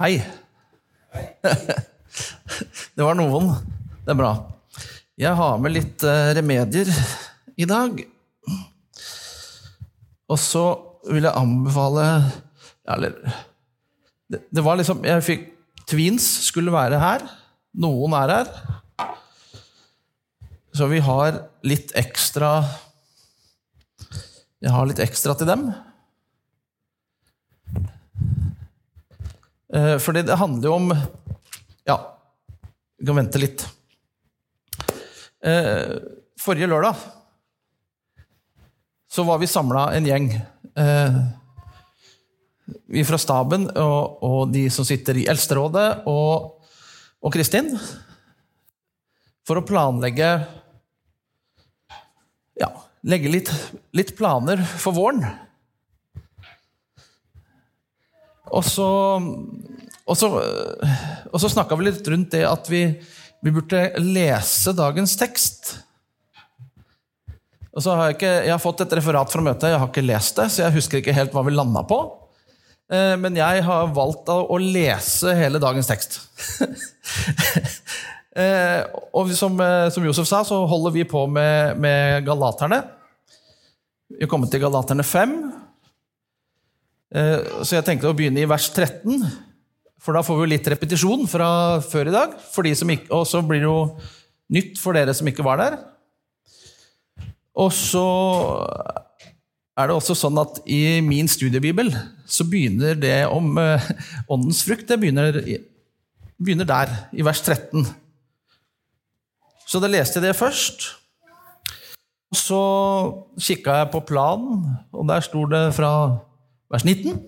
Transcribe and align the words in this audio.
Hei. 0.00 0.22
Det 2.96 3.04
var 3.04 3.12
noen. 3.12 3.50
Det 4.06 4.14
er 4.14 4.16
bra. 4.16 4.30
Jeg 5.20 5.36
har 5.36 5.58
med 5.60 5.74
litt 5.74 6.04
eh, 6.08 6.30
remedier 6.38 6.88
i 7.60 7.66
dag. 7.68 8.00
Og 10.32 10.40
så 10.40 10.64
vil 11.12 11.26
jeg 11.26 11.36
anbefale 11.36 12.06
Eller 12.88 13.18
det, 14.32 14.62
var 14.62 14.78
liksom 14.78 15.02
Jeg 15.04 15.24
fikk 15.26 15.42
Tweens 15.92 16.24
skulle 16.46 16.72
være 16.72 17.00
her. 17.02 17.28
Noen 17.76 18.16
er 18.16 18.32
her. 18.38 18.52
Så 20.72 20.88
vi 20.88 21.02
har 21.04 21.42
litt 21.68 21.92
ekstra 22.00 22.62
Jeg 24.62 24.72
har 24.72 24.88
litt 24.88 25.04
ekstra 25.04 25.36
til 25.36 25.52
dem. 25.52 25.68
Fordi 29.72 30.20
det 30.28 30.36
handler 30.36 30.68
jo 30.68 30.74
om 30.76 30.90
Ja, 31.88 31.94
vi 32.98 33.06
kan 33.08 33.16
vente 33.16 33.40
litt. 33.40 33.64
Eh, 35.42 35.94
Forrige 36.42 36.68
lørdag 36.68 36.98
så 39.12 39.24
var 39.28 39.40
vi 39.42 39.48
samla 39.50 39.86
en 39.96 40.06
gjeng. 40.08 40.28
Eh, 40.76 41.16
Vi 42.92 43.02
fra 43.04 43.18
staben 43.18 43.66
og, 43.76 44.22
og 44.24 44.52
de 44.52 44.66
som 44.72 44.84
sitter 44.84 45.16
i 45.18 45.26
Eldsterådet, 45.28 46.04
og, 46.08 46.62
og 47.24 47.32
Kristin. 47.34 47.72
For 49.48 49.58
å 49.58 49.64
planlegge 49.66 50.28
Ja, 52.60 52.68
legge 53.08 53.32
litt, 53.32 53.50
litt 53.96 54.14
planer 54.16 54.62
for 54.78 54.92
våren. 54.96 55.24
Og 58.52 58.64
så, 58.68 58.86
og 60.04 60.18
så, 60.18 60.28
og 61.32 61.40
så 61.40 61.50
snakka 61.52 61.78
vi 61.78 61.86
litt 61.88 62.08
rundt 62.12 62.34
det 62.34 62.42
at 62.48 62.68
vi, 62.68 62.82
vi 63.42 63.52
burde 63.54 63.86
lese 64.04 64.74
dagens 64.76 65.16
tekst. 65.20 65.72
Og 67.72 67.80
så 67.80 67.94
har 67.96 68.10
jeg, 68.10 68.18
ikke, 68.18 68.32
jeg 68.44 68.52
har 68.52 68.60
fått 68.60 68.82
et 68.84 68.96
referat 68.98 69.32
fra 69.32 69.44
møtet, 69.44 69.70
jeg 69.72 69.80
har 69.80 69.88
ikke 69.88 70.04
lest 70.04 70.36
det, 70.36 70.50
så 70.52 70.66
jeg 70.66 70.76
husker 70.76 71.00
ikke 71.00 71.14
helt 71.16 71.32
hva 71.32 71.44
vi 71.46 71.54
landa 71.56 71.80
på. 71.88 72.02
Eh, 72.92 73.14
Men 73.16 73.38
jeg 73.38 73.62
har 73.64 73.94
valgt 73.96 74.28
å 74.28 74.58
lese 74.60 75.32
hele 75.38 75.62
dagens 75.62 75.88
tekst. 75.92 76.20
Eh, 78.32 78.86
Og 79.12 79.28
som, 79.36 79.58
eh, 79.60 79.90
som 79.92 80.04
Josef 80.06 80.24
sa, 80.24 80.38
så 80.48 80.62
holder 80.64 80.94
vi 80.94 81.02
på 81.04 81.26
med, 81.28 81.76
med 81.76 82.24
galaterne. 82.24 82.78
Vi 84.08 84.22
har 84.24 84.30
kommet 84.32 84.48
til 84.48 84.62
Galaterne 84.62 85.04
5. 85.04 85.34
Eh, 87.12 87.40
Så 87.62 87.76
jeg 87.76 87.84
tenkte 87.86 88.08
å 88.08 88.16
begynne 88.16 88.40
i 88.42 88.48
vers 88.48 88.70
13, 88.72 89.20
for 90.02 90.16
da 90.16 90.24
får 90.24 90.40
vi 90.40 90.50
litt 90.54 90.68
repetisjon 90.72 91.28
fra 91.30 91.80
før 91.84 92.08
i 92.08 92.14
dag. 92.14 92.36
Ikke, 92.40 93.10
og 93.12 93.26
så 93.28 93.42
blir 93.46 93.60
det 93.60 93.68
jo 93.68 93.98
nytt 94.52 94.80
for 94.80 94.96
dere 94.96 95.14
som 95.14 95.28
ikke 95.28 95.44
var 95.44 95.60
der. 95.60 95.76
Og 97.54 97.70
så 97.76 98.06
er 99.76 99.88
det 99.88 99.94
også 99.94 100.16
sånn 100.16 100.40
at 100.40 100.58
i 100.68 101.00
min 101.04 101.28
studiebibel 101.28 101.92
så 102.28 102.44
begynner 102.48 102.96
det 102.96 103.26
om 103.28 103.58
eh, 103.60 103.92
åndens 104.32 104.64
frukt 104.64 104.88
det 104.88 104.98
begynner, 105.00 105.38
begynner 106.40 106.68
der, 106.68 106.96
i 107.12 107.24
vers 107.24 107.44
13. 107.44 107.86
Så 109.68 109.80
da 109.80 109.88
leste 109.88 110.18
jeg 110.18 110.26
det 110.26 110.36
først. 110.36 110.88
Så 112.32 112.58
kikka 113.36 113.82
jeg 113.82 113.92
på 113.92 114.00
planen, 114.08 114.64
og 114.92 115.06
der 115.08 115.24
sto 115.24 115.44
det 115.48 115.66
fra 115.76 115.92
vers 116.72 116.84
19. 116.88 117.20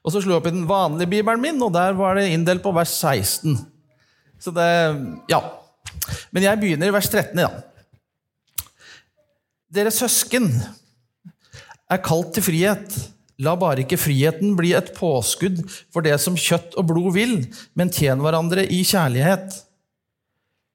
Og 0.00 0.12
så 0.12 0.22
slo 0.22 0.32
jeg 0.32 0.40
opp 0.40 0.48
i 0.48 0.54
den 0.54 0.68
vanlige 0.68 1.12
bibelen 1.12 1.42
min, 1.42 1.60
og 1.62 1.74
der 1.76 1.96
var 1.98 2.16
det 2.16 2.30
inndelt 2.32 2.64
på 2.64 2.72
vers 2.74 2.94
16. 2.96 3.58
Så 4.40 4.52
det 4.56 4.68
Ja. 5.28 5.42
Men 6.32 6.42
jeg 6.42 6.60
begynner 6.60 6.88
i 6.88 6.94
vers 6.94 7.08
13, 7.08 7.38
ja. 7.38 7.50
Dere 9.70 9.90
søsken 9.90 10.48
er 11.90 12.02
kalt 12.02 12.32
til 12.34 12.42
frihet. 12.42 12.94
La 13.40 13.54
bare 13.56 13.84
ikke 13.84 13.98
friheten 14.00 14.56
bli 14.56 14.72
et 14.76 14.92
påskudd 14.96 15.62
for 15.92 16.04
det 16.04 16.16
som 16.20 16.36
kjøtt 16.36 16.76
og 16.76 16.88
blod 16.90 17.14
vil, 17.14 17.34
men 17.74 17.92
tjen 17.92 18.20
hverandre 18.20 18.66
i 18.66 18.82
kjærlighet. 18.84 19.54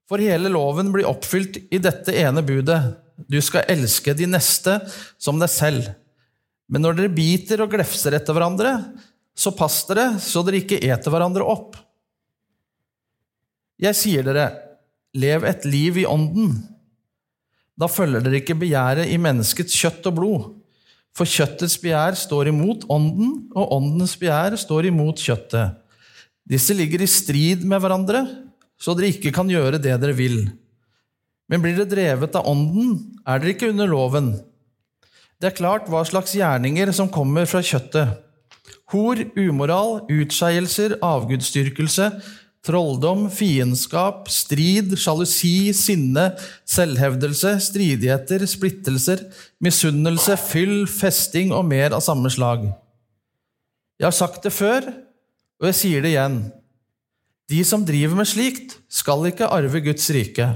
For 0.06 0.22
hele 0.22 0.50
loven 0.52 0.92
blir 0.94 1.08
oppfylt 1.08 1.58
i 1.70 1.78
dette 1.82 2.14
ene 2.14 2.42
budet. 2.46 2.80
Du 3.30 3.38
skal 3.42 3.66
elske 3.72 4.14
de 4.14 4.26
neste 4.30 4.78
som 5.18 5.38
deg 5.40 5.50
selv. 5.50 5.88
Men 6.66 6.82
når 6.82 6.98
dere 6.98 7.14
biter 7.14 7.62
og 7.62 7.70
glefser 7.72 8.16
etter 8.18 8.34
hverandre, 8.34 8.72
så 9.36 9.52
pass 9.54 9.82
dere 9.88 10.16
så 10.22 10.42
dere 10.46 10.62
ikke 10.62 10.80
eter 10.80 11.12
hverandre 11.12 11.46
opp. 11.46 11.76
Jeg 13.80 13.96
sier 13.98 14.24
dere, 14.26 14.48
lev 15.16 15.44
et 15.46 15.66
liv 15.68 16.00
i 16.00 16.06
ånden. 16.08 16.56
Da 17.76 17.88
følger 17.92 18.24
dere 18.24 18.40
ikke 18.40 18.56
begjæret 18.58 19.12
i 19.12 19.18
menneskets 19.20 19.76
kjøtt 19.76 20.08
og 20.08 20.16
blod. 20.16 20.46
For 21.16 21.28
kjøttets 21.28 21.76
begjær 21.80 22.16
står 22.18 22.50
imot 22.50 22.84
ånden, 22.92 23.48
og 23.56 23.72
åndens 23.76 24.16
begjær 24.20 24.56
står 24.60 24.90
imot 24.90 25.20
kjøttet. 25.20 25.76
Disse 26.46 26.76
ligger 26.76 27.02
i 27.02 27.10
strid 27.10 27.64
med 27.68 27.80
hverandre, 27.82 28.24
så 28.76 28.92
dere 28.96 29.14
ikke 29.14 29.32
kan 29.34 29.48
gjøre 29.50 29.80
det 29.80 29.96
dere 30.00 30.16
vil. 30.16 30.42
Men 31.48 31.62
blir 31.62 31.76
dere 31.76 31.88
drevet 31.90 32.36
av 32.36 32.48
ånden, 32.48 32.96
er 33.24 33.40
dere 33.40 33.54
ikke 33.54 33.70
under 33.72 33.88
loven. 33.90 34.32
Det 35.36 35.50
er 35.50 35.58
klart 35.58 35.90
hva 35.92 36.00
slags 36.08 36.32
gjerninger 36.36 36.92
som 36.96 37.10
kommer 37.12 37.44
fra 37.48 37.60
kjøttet. 37.64 38.22
Hor, 38.94 39.20
umoral, 39.36 39.98
utskeielser, 40.08 40.96
avgudsdyrkelse, 41.04 42.10
trolldom, 42.66 43.26
fiendskap, 43.30 44.30
strid, 44.32 44.94
sjalusi, 44.98 45.72
sinne, 45.76 46.30
selvhevdelse, 46.66 47.56
stridigheter, 47.68 48.46
splittelser, 48.48 49.26
misunnelse, 49.62 50.38
fyll, 50.40 50.76
festing 50.90 51.52
og 51.54 51.66
mer 51.68 51.94
av 51.96 52.04
samme 52.06 52.32
slag. 52.32 52.66
Jeg 54.00 54.08
har 54.08 54.16
sagt 54.16 54.46
det 54.46 54.54
før, 54.56 54.88
og 55.60 55.70
jeg 55.70 55.78
sier 55.78 56.04
det 56.04 56.14
igjen. 56.14 56.40
De 57.50 57.62
som 57.64 57.84
driver 57.86 58.18
med 58.18 58.28
slikt, 58.28 58.80
skal 58.90 59.28
ikke 59.28 59.52
arve 59.52 59.80
Guds 59.84 60.08
rike. 60.14 60.48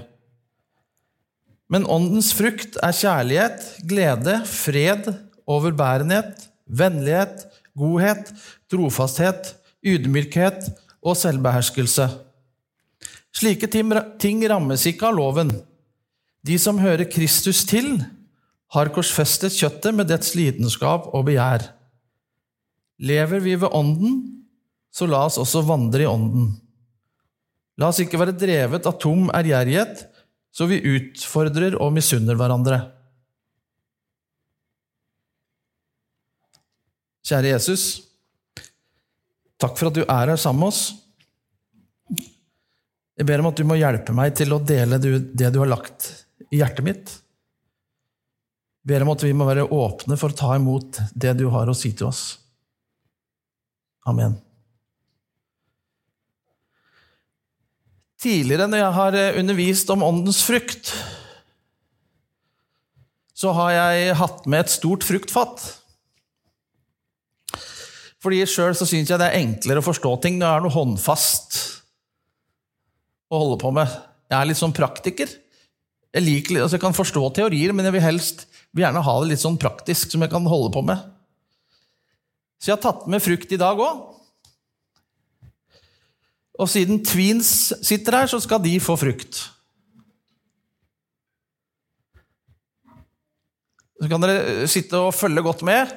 Men 1.70 1.86
åndens 1.86 2.32
frukt 2.34 2.78
er 2.82 2.96
kjærlighet, 2.96 3.66
glede, 3.86 4.40
fred, 4.48 5.06
overbærenhet, 5.46 6.48
vennlighet, 6.66 7.44
godhet, 7.78 8.32
trofasthet, 8.70 9.54
ydmykhet 9.86 10.66
og 11.00 11.16
selvbeherskelse. 11.16 12.08
Slike 13.30 13.70
ting 13.70 14.42
rammes 14.50 14.86
ikke 14.90 15.06
av 15.08 15.16
loven. 15.16 15.52
De 16.42 16.56
som 16.58 16.80
hører 16.82 17.06
Kristus 17.10 17.62
til, 17.68 18.00
har 18.70 18.90
korsfestet 18.94 19.54
kjøttet 19.54 19.94
med 19.94 20.10
dets 20.10 20.34
lidenskap 20.38 21.08
og 21.14 21.26
begjær. 21.26 21.64
Lever 23.02 23.42
vi 23.42 23.56
ved 23.58 23.70
Ånden, 23.74 24.18
så 24.94 25.06
la 25.10 25.24
oss 25.26 25.38
også 25.40 25.62
vandre 25.66 26.04
i 26.04 26.10
Ånden. 26.10 26.52
La 27.80 27.88
oss 27.90 28.02
ikke 28.02 28.18
være 28.20 28.36
drevet 28.36 28.86
av 28.86 28.98
tom 29.00 29.30
ærgjerrighet, 29.34 30.04
så 30.50 30.66
vi 30.70 30.80
utfordrer 30.96 31.76
og 31.78 31.92
misunner 31.94 32.38
hverandre. 32.38 32.80
Kjære 37.30 37.52
Jesus, 37.52 37.84
takk 39.60 39.76
for 39.78 39.90
at 39.90 40.00
du 40.00 40.02
er 40.02 40.32
her 40.32 40.40
sammen 40.40 40.64
med 40.64 40.72
oss. 40.72 40.82
Jeg 43.20 43.28
ber 43.28 43.42
om 43.42 43.50
at 43.50 43.60
du 43.60 43.66
må 43.68 43.76
hjelpe 43.76 44.14
meg 44.16 44.34
til 44.38 44.56
å 44.56 44.62
dele 44.64 44.98
det 44.98 45.50
du 45.52 45.60
har 45.60 45.68
lagt 45.70 46.08
i 46.48 46.62
hjertet 46.62 46.86
mitt. 46.86 47.16
Jeg 48.80 48.94
ber 48.94 49.04
om 49.04 49.12
at 49.12 49.22
vi 49.26 49.34
må 49.36 49.46
være 49.46 49.68
åpne 49.68 50.16
for 50.18 50.32
å 50.32 50.38
ta 50.40 50.54
imot 50.56 51.02
det 51.12 51.36
du 51.38 51.50
har 51.52 51.68
å 51.68 51.76
si 51.76 51.92
til 51.92 52.08
oss. 52.08 52.24
Amen. 54.08 54.40
Tidligere 58.20 58.68
når 58.68 58.82
jeg 58.82 58.96
har 58.98 59.16
eh, 59.16 59.38
undervist 59.40 59.90
om 59.92 60.04
åndens 60.04 60.42
frukt, 60.44 60.92
så 63.32 63.54
har 63.56 63.70
jeg 63.72 64.16
hatt 64.20 64.44
med 64.50 64.66
et 64.66 64.72
stort 64.72 65.06
fruktfat. 65.06 65.62
Fordi 68.20 68.42
sjøl 68.44 68.76
syns 68.76 69.08
jeg 69.08 69.16
det 69.16 69.30
er 69.30 69.38
enklere 69.40 69.80
å 69.80 69.86
forstå 69.86 70.12
ting 70.20 70.36
når 70.36 70.46
jeg 70.46 70.58
er 70.58 70.66
noe 70.66 70.74
håndfast 70.74 71.56
å 73.32 73.40
holde 73.40 73.60
på 73.62 73.72
med. 73.72 73.88
Jeg 74.28 74.36
er 74.36 74.50
litt 74.50 74.60
sånn 74.60 74.76
praktiker. 74.76 75.32
Jeg, 76.10 76.26
liker, 76.26 76.60
altså 76.60 76.76
jeg 76.76 76.84
kan 76.84 76.96
forstå 76.96 77.22
teorier, 77.38 77.72
men 77.72 77.88
jeg 77.88 77.96
vil 77.96 78.04
helst 78.04 78.44
vil 78.74 78.84
gjerne 78.84 79.02
ha 79.06 79.14
det 79.22 79.32
litt 79.32 79.42
sånn 79.42 79.58
praktisk 79.60 80.12
som 80.12 80.22
jeg 80.22 80.32
kan 80.32 80.46
holde 80.50 80.72
på 80.74 80.82
med. 80.84 81.00
Så 82.60 82.70
jeg 82.70 82.76
har 82.76 82.84
tatt 82.84 83.08
med 83.08 83.24
frukt 83.24 83.56
i 83.56 83.58
dag 83.60 83.80
òg. 83.80 84.02
Og 86.60 86.68
siden 86.68 87.00
tweens 87.04 87.72
sitter 87.86 88.18
her, 88.18 88.28
så 88.28 88.40
skal 88.42 88.60
de 88.62 88.74
få 88.82 88.96
frukt. 89.00 89.40
Så 94.00 94.08
kan 94.08 94.24
dere 94.24 94.68
sitte 94.68 95.00
og 95.00 95.14
følge 95.16 95.44
godt 95.44 95.64
med. 95.66 95.96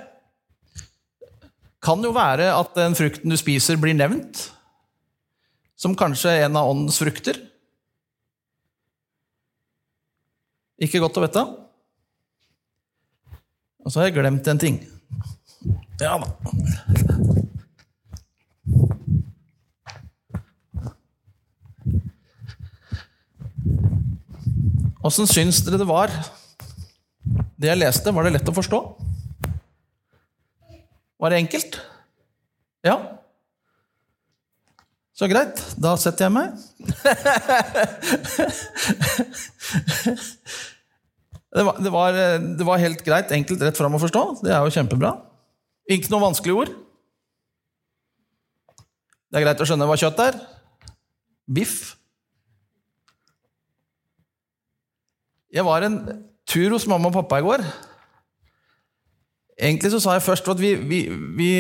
kan 1.84 2.04
jo 2.04 2.14
være 2.16 2.48
at 2.56 2.76
den 2.76 2.96
frukten 2.96 3.30
du 3.30 3.36
spiser, 3.36 3.76
blir 3.76 3.96
nevnt 3.96 4.54
som 5.76 5.96
kanskje 6.00 6.32
en 6.46 6.56
av 6.56 6.70
åndens 6.72 7.00
frukter. 7.02 7.36
Ikke 10.80 11.02
godt 11.04 11.20
å 11.20 11.26
vite. 11.26 11.44
Og 13.84 13.92
så 13.92 14.00
har 14.00 14.08
jeg 14.08 14.16
glemt 14.16 14.48
en 14.48 14.64
ting. 14.64 14.80
Ja 16.00 16.16
da. 16.24 17.43
Åssen 25.04 25.28
syns 25.28 25.58
dere 25.66 25.78
det 25.82 25.88
var? 25.90 26.12
Det 27.60 27.68
jeg 27.68 27.80
leste, 27.80 28.12
var 28.16 28.24
det 28.24 28.38
lett 28.38 28.48
å 28.48 28.56
forstå? 28.56 28.80
Var 31.20 31.32
det 31.32 31.40
enkelt? 31.44 31.76
Ja? 32.88 32.96
Så 35.14 35.28
greit. 35.32 35.60
Da 35.80 35.94
setter 36.00 36.26
jeg 36.26 36.34
meg. 36.36 36.48
det, 41.52 41.64
var, 41.68 41.76
det, 41.84 41.92
var, 41.92 42.12
det 42.60 42.66
var 42.68 42.78
helt 42.82 43.04
greit, 43.06 43.32
enkelt, 43.36 43.62
rett 43.64 43.78
fram 43.80 43.96
å 43.96 44.02
forstå. 44.04 44.24
Det 44.44 44.52
er 44.56 44.64
jo 44.64 44.76
kjempebra. 44.76 45.12
Ikke 45.92 46.12
noe 46.12 46.26
vanskelige 46.30 46.60
ord. 46.64 46.72
Det 49.28 49.36
er 49.40 49.46
greit 49.48 49.62
å 49.64 49.68
skjønne 49.68 49.88
hva 49.90 50.00
kjøtt 50.00 50.20
er. 50.30 50.40
Biff. 51.52 52.00
Jeg 55.54 55.66
var 55.68 55.86
en 55.86 56.00
tur 56.50 56.74
hos 56.74 56.88
mamma 56.90 57.12
og 57.12 57.18
pappa 57.20 57.38
i 57.38 57.46
går. 57.46 57.62
Egentlig 59.54 59.92
så 59.94 60.00
sa 60.02 60.16
jeg 60.18 60.26
først 60.26 60.50
at 60.50 60.62
vi, 60.62 60.74
vi, 60.82 61.00
vi, 61.38 61.52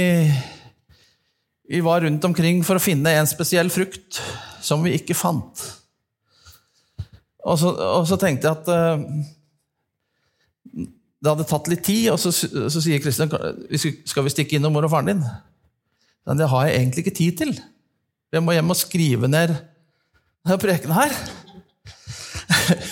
vi 1.69 1.83
var 1.85 2.01
rundt 2.01 2.25
omkring 2.25 2.63
for 2.65 2.79
å 2.79 2.83
finne 2.83 3.13
en 3.13 3.29
spesiell 3.29 3.69
frukt 3.73 4.17
som 4.65 4.81
vi 4.81 4.95
ikke 4.97 5.17
fant. 5.17 5.61
Og 7.43 7.59
så, 7.59 7.69
og 7.69 8.07
så 8.09 8.17
tenkte 8.17 8.49
jeg 8.49 8.57
at 8.57 8.71
uh, 8.73 8.97
det 10.73 11.29
hadde 11.29 11.47
tatt 11.47 11.69
litt 11.69 11.85
tid, 11.85 12.09
og 12.15 12.17
så, 12.19 12.31
så 12.33 12.81
sier 12.81 13.03
Kristian 13.03 13.29
skal 13.29 14.25
vi 14.25 14.33
stikke 14.33 14.57
innom 14.57 14.73
mor 14.73 14.87
og 14.87 14.91
faren 14.95 15.13
din. 15.13 15.23
Men 16.25 16.39
det 16.39 16.49
har 16.49 16.65
jeg 16.65 16.81
egentlig 16.81 17.05
ikke 17.05 17.17
tid 17.19 17.39
til. 17.43 17.53
Jeg 18.33 18.41
må 18.41 18.57
hjem 18.57 18.73
og 18.73 18.79
skrive 18.79 19.29
ned 19.29 19.53
prekenen 20.49 20.97
her. 20.97 21.13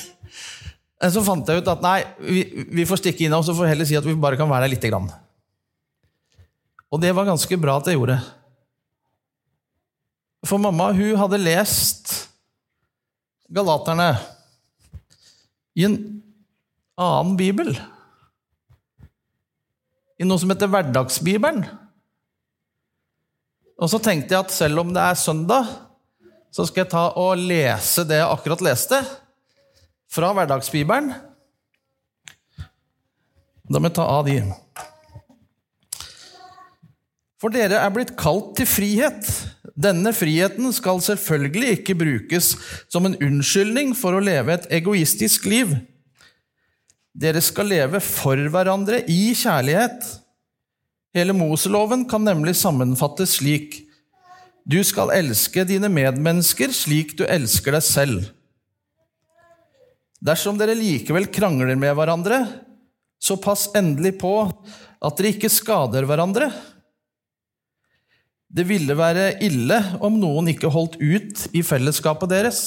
Så 1.09 1.23
fant 1.25 1.47
jeg 1.49 1.63
ut 1.63 1.69
at 1.71 1.81
nei, 1.81 1.97
vi, 2.21 2.43
vi 2.69 2.85
får 2.85 2.99
stikke 3.01 3.25
innom, 3.25 3.41
så 3.41 3.55
får 3.57 3.71
heller 3.71 3.87
si 3.89 3.97
at 3.97 4.05
vi 4.05 4.13
bare 4.13 4.37
kan 4.37 4.49
være 4.49 4.67
der 4.67 4.75
lite 4.75 4.91
grann. 4.91 5.09
Og 6.91 7.01
det 7.01 7.13
var 7.17 7.25
ganske 7.25 7.57
bra 7.57 7.79
at 7.79 7.87
jeg 7.89 7.97
gjorde. 7.97 8.19
For 10.45 10.61
mamma 10.61 10.91
hun 10.93 11.17
hadde 11.17 11.41
lest 11.41 12.13
Galaterne 13.51 14.13
i 15.75 15.83
en 15.83 15.97
annen 16.99 17.33
bibel. 17.39 17.73
I 20.21 20.27
noe 20.27 20.39
som 20.39 20.53
heter 20.53 20.69
Hverdagsbibelen. 20.71 21.65
Og 23.81 23.89
så 23.91 23.99
tenkte 23.99 24.35
jeg 24.35 24.45
at 24.45 24.53
selv 24.53 24.83
om 24.83 24.93
det 24.93 25.03
er 25.03 25.19
søndag, 25.19 25.67
så 26.53 26.63
skal 26.67 26.85
jeg 26.85 26.91
ta 26.93 27.03
og 27.19 27.41
lese 27.41 28.05
det 28.07 28.21
jeg 28.21 28.29
akkurat 28.29 28.63
leste 28.63 29.01
fra 30.11 30.33
Hverdagsbibelen. 30.35 31.13
Da 33.71 33.79
må 33.79 33.87
jeg 33.87 33.95
ta 33.95 34.07
av 34.11 34.27
de. 34.27 34.41
For 37.41 37.53
dere 37.53 37.79
er 37.81 37.93
blitt 37.93 38.13
kalt 38.19 38.53
til 38.59 38.67
frihet. 38.69 39.29
Denne 39.81 40.11
friheten 40.13 40.69
skal 40.75 40.99
selvfølgelig 41.01 41.77
ikke 41.79 41.95
brukes 41.97 42.51
som 42.91 43.07
en 43.07 43.15
unnskyldning 43.17 43.95
for 43.97 44.13
å 44.13 44.21
leve 44.21 44.53
et 44.53 44.67
egoistisk 44.81 45.47
liv. 45.49 45.71
Dere 47.17 47.41
skal 47.43 47.71
leve 47.71 48.01
for 48.03 48.39
hverandre 48.51 49.01
i 49.09 49.31
kjærlighet. 49.37 50.03
Hele 51.15 51.33
Moseloven 51.35 52.05
kan 52.07 52.23
nemlig 52.23 52.55
sammenfattes 52.59 53.39
slik 53.39 53.81
Du 54.63 54.77
skal 54.85 55.09
elske 55.15 55.65
dine 55.65 55.89
medmennesker 55.89 56.71
slik 56.75 57.15
du 57.17 57.25
elsker 57.25 57.73
deg 57.73 57.83
selv. 57.83 58.29
Dersom 60.21 60.59
dere 60.59 60.77
likevel 60.77 61.25
krangler 61.33 61.73
med 61.79 61.95
hverandre, 61.97 62.43
så 63.21 63.39
pass 63.41 63.71
endelig 63.77 64.19
på 64.21 64.35
at 64.45 65.17
dere 65.17 65.31
ikke 65.33 65.49
skader 65.49 66.05
hverandre. 66.05 66.51
Det 68.51 68.65
ville 68.67 68.93
være 68.97 69.39
ille 69.41 69.79
om 70.03 70.19
noen 70.21 70.51
ikke 70.51 70.69
holdt 70.69 70.99
ut 71.01 71.47
i 71.57 71.63
fellesskapet 71.65 72.29
deres. 72.29 72.61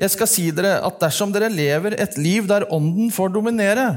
Jeg 0.00 0.14
skal 0.14 0.30
si 0.30 0.46
dere 0.54 0.78
at 0.86 1.02
dersom 1.02 1.32
dere 1.34 1.50
lever 1.52 1.98
et 2.00 2.14
liv 2.20 2.46
der 2.48 2.68
Ånden 2.72 3.10
får 3.12 3.34
dominere, 3.34 3.88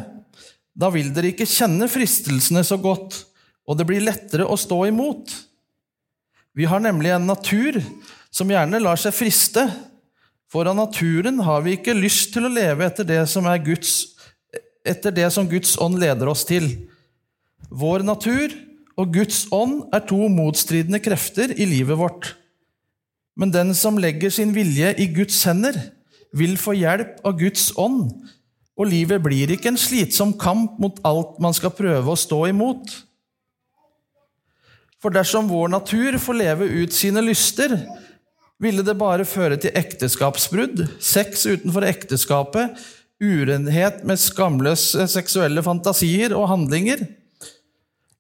da 0.74 0.90
vil 0.92 1.14
dere 1.14 1.30
ikke 1.32 1.48
kjenne 1.48 1.86
fristelsene 1.92 2.64
så 2.66 2.80
godt, 2.82 3.22
og 3.70 3.78
det 3.78 3.86
blir 3.88 4.04
lettere 4.04 4.48
å 4.50 4.58
stå 4.60 4.88
imot. 4.90 5.32
Vi 6.58 6.66
har 6.68 6.82
nemlig 6.84 7.14
en 7.14 7.30
natur 7.30 7.78
som 8.34 8.50
gjerne 8.50 8.82
lar 8.82 9.00
seg 9.00 9.14
friste, 9.16 9.68
for 10.54 10.70
av 10.70 10.78
naturen 10.78 11.40
har 11.42 11.64
vi 11.66 11.74
ikke 11.80 11.96
lyst 11.98 12.36
til 12.36 12.46
å 12.46 12.52
leve 12.54 12.86
etter 12.86 13.08
det 13.10 13.24
som, 13.32 13.48
Guds, 13.66 14.14
etter 14.86 15.16
det 15.16 15.32
som 15.34 15.48
Guds 15.50 15.74
ånd 15.82 15.98
leder 15.98 16.30
oss 16.30 16.46
til. 16.46 16.68
Vår 17.74 18.06
natur 18.06 18.54
og 18.94 19.16
Guds 19.16 19.48
ånd 19.50 19.88
er 19.90 20.04
to 20.06 20.28
motstridende 20.30 21.02
krefter 21.02 21.56
i 21.58 21.66
livet 21.66 21.98
vårt. 21.98 22.36
Men 23.34 23.50
den 23.50 23.74
som 23.74 23.98
legger 23.98 24.30
sin 24.30 24.54
vilje 24.54 24.94
i 25.02 25.10
Guds 25.16 25.42
hender, 25.50 25.74
vil 26.34 26.54
få 26.58 26.74
hjelp 26.78 27.18
av 27.26 27.38
Guds 27.38 27.72
ånd, 27.78 28.14
og 28.74 28.90
livet 28.90 29.22
blir 29.26 29.52
ikke 29.54 29.70
en 29.70 29.78
slitsom 29.78 30.36
kamp 30.42 30.80
mot 30.82 31.02
alt 31.06 31.38
man 31.42 31.54
skal 31.54 31.74
prøve 31.74 32.14
å 32.14 32.18
stå 32.18 32.40
imot. 32.50 32.94
For 35.02 35.14
dersom 35.14 35.50
vår 35.50 35.74
natur 35.74 36.18
får 36.22 36.40
leve 36.40 36.70
ut 36.82 36.94
sine 36.94 37.22
lyster, 37.26 37.74
ville 38.64 38.84
det 38.86 38.96
bare 39.00 39.28
føre 39.28 39.58
til 39.60 39.76
ekteskapsbrudd, 39.76 40.86
sex 41.04 41.46
utenfor 41.46 41.86
ekteskapet, 41.88 42.78
urenhet 43.24 44.04
med 44.08 44.20
skamløse 44.20 45.08
seksuelle 45.12 45.64
fantasier 45.64 46.36
og 46.38 46.50
handlinger. 46.52 47.06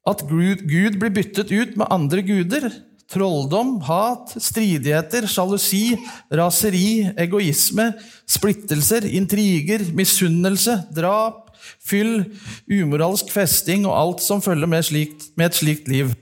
At 0.08 0.26
Gud 0.28 0.66
blir 0.68 1.14
byttet 1.16 1.52
ut 1.52 1.78
med 1.80 1.88
andre 1.92 2.24
guder, 2.28 2.68
trolldom, 3.14 3.78
hat, 3.88 4.34
stridigheter, 4.42 5.28
sjalusi, 5.30 5.94
raseri, 6.34 7.14
egoisme, 7.20 7.92
splittelser, 8.30 9.08
intriger, 9.16 9.86
misunnelse, 9.96 10.80
drap, 10.96 11.54
fyll, 11.84 12.26
umoralsk 12.68 13.32
festing 13.32 13.88
og 13.88 13.96
alt 13.96 14.24
som 14.26 14.44
følger 14.44 14.70
med, 14.70 14.84
slikt, 14.88 15.30
med 15.38 15.52
et 15.52 15.60
slikt 15.62 15.92
liv. 15.92 16.16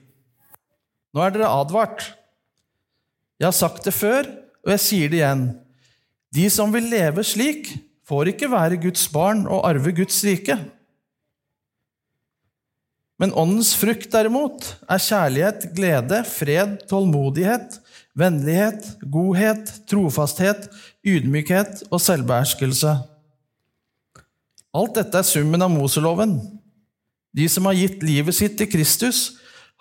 Nå 1.12 1.24
er 1.26 1.34
dere 1.36 1.54
advart. 1.62 2.12
Jeg 3.42 3.48
har 3.48 3.58
sagt 3.58 3.88
det 3.88 3.96
før, 3.98 4.28
og 4.62 4.70
jeg 4.76 4.82
sier 4.84 5.10
det 5.10 5.18
igjen. 5.18 5.48
De 6.30 6.44
som 6.54 6.70
vil 6.70 6.92
leve 6.92 7.24
slik, 7.26 7.72
får 8.06 8.30
ikke 8.36 8.52
være 8.52 8.78
Guds 8.84 9.08
barn 9.10 9.48
og 9.50 9.64
arve 9.66 9.94
Guds 9.98 10.20
rike. 10.28 10.60
Men 13.18 13.34
åndens 13.34 13.72
frukt, 13.78 14.12
derimot, 14.14 14.68
er 14.86 15.02
kjærlighet, 15.02 15.68
glede, 15.74 16.22
fred, 16.30 16.78
tålmodighet, 16.90 17.80
vennlighet, 18.18 18.86
godhet, 19.10 19.74
trofasthet, 19.90 20.70
ydmykhet 21.02 21.86
og 21.90 22.02
selvbeherskelse. 22.02 22.94
Alt 24.78 24.98
dette 25.02 25.18
er 25.18 25.28
summen 25.28 25.66
av 25.66 25.74
Moseloven. 25.74 26.38
De 27.34 27.50
som 27.50 27.66
har 27.66 27.78
gitt 27.80 28.06
livet 28.06 28.38
sitt 28.38 28.58
til 28.60 28.70
Kristus, 28.70 29.32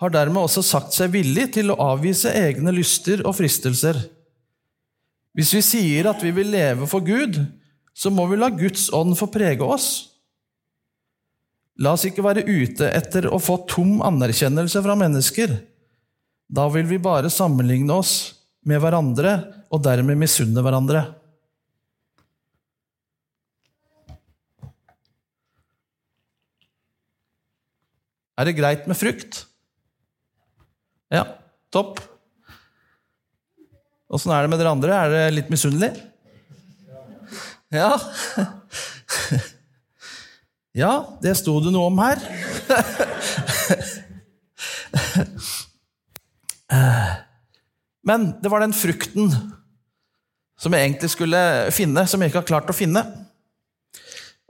har 0.01 0.13
dermed 0.13 0.41
også 0.41 0.63
sagt 0.65 0.95
seg 0.97 1.13
villig 1.13 1.51
til 1.55 1.69
å 1.69 1.79
avvise 1.93 2.31
egne 2.33 2.73
lyster 2.73 3.21
og 3.21 3.35
fristelser. 3.37 3.99
Hvis 5.37 5.53
vi 5.53 5.61
sier 5.63 6.09
at 6.09 6.23
vi 6.25 6.33
vil 6.35 6.49
leve 6.51 6.87
for 6.89 7.05
Gud, 7.05 7.37
så 7.93 8.09
må 8.09 8.25
vi 8.31 8.39
la 8.39 8.49
Guds 8.49 8.89
ånd 8.95 9.13
få 9.19 9.29
prege 9.31 9.61
oss. 9.61 9.91
La 11.81 11.93
oss 11.95 12.05
ikke 12.07 12.25
være 12.25 12.47
ute 12.49 12.89
etter 12.89 13.29
å 13.29 13.39
få 13.41 13.61
tom 13.69 14.01
anerkjennelse 14.05 14.81
fra 14.83 14.97
mennesker. 14.97 15.53
Da 16.51 16.65
vil 16.73 16.89
vi 16.89 16.99
bare 17.01 17.31
sammenligne 17.31 17.95
oss 17.95 18.15
med 18.67 18.81
hverandre 18.81 19.37
og 19.71 19.85
dermed 19.85 20.19
misunne 20.19 20.65
hverandre. 20.65 21.05
Er 28.41 28.49
det 28.49 28.57
greit 28.57 28.89
med 28.89 28.97
frukt? 28.97 29.45
Ja, 31.11 31.25
topp. 31.73 31.99
Åssen 34.11 34.31
er 34.31 34.43
det 34.43 34.51
med 34.51 34.59
dere 34.59 34.71
andre? 34.71 34.95
Er 34.95 35.11
dere 35.11 35.35
litt 35.35 35.51
misunnelige? 35.51 35.95
Ja. 37.71 37.99
Ja, 40.71 40.91
det 41.19 41.33
sto 41.35 41.57
det 41.59 41.71
noe 41.75 41.89
om 41.91 41.99
her. 41.99 42.19
Men 48.07 48.29
det 48.39 48.51
var 48.51 48.63
den 48.63 48.75
frukten 48.75 49.27
som 50.61 50.71
jeg 50.71 50.85
egentlig 50.85 51.09
skulle 51.11 51.41
finne, 51.75 52.05
som 52.07 52.21
jeg 52.21 52.31
ikke 52.31 52.39
har 52.43 52.51
klart 52.53 52.71
å 52.71 52.75
finne. 52.77 53.03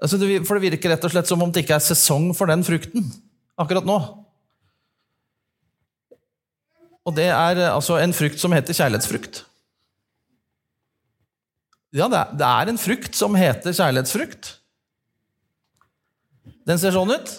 Altså, 0.02 0.18
for 0.46 0.58
det 0.58 0.66
virker 0.70 0.94
rett 0.94 1.06
og 1.08 1.14
slett 1.14 1.30
som 1.30 1.42
om 1.42 1.52
det 1.54 1.64
ikke 1.66 1.78
er 1.78 1.86
sesong 1.86 2.34
for 2.38 2.46
den 2.52 2.66
frukten 2.68 3.06
akkurat 3.62 3.86
nå. 3.88 3.98
Og 7.08 7.16
det 7.18 7.30
er 7.34 7.64
altså 7.72 7.98
en 8.02 8.14
frukt 8.14 8.42
som 8.42 8.54
heter 8.54 8.78
kjærlighetsfrukt. 8.78 9.44
Ja, 11.98 12.08
det 12.08 12.48
er 12.48 12.72
en 12.72 12.80
frukt 12.80 13.18
som 13.18 13.36
heter 13.36 13.74
kjærlighetsfrukt. 13.76 14.52
Den 16.68 16.80
ser 16.80 16.94
sånn 16.96 17.12
ut. 17.12 17.32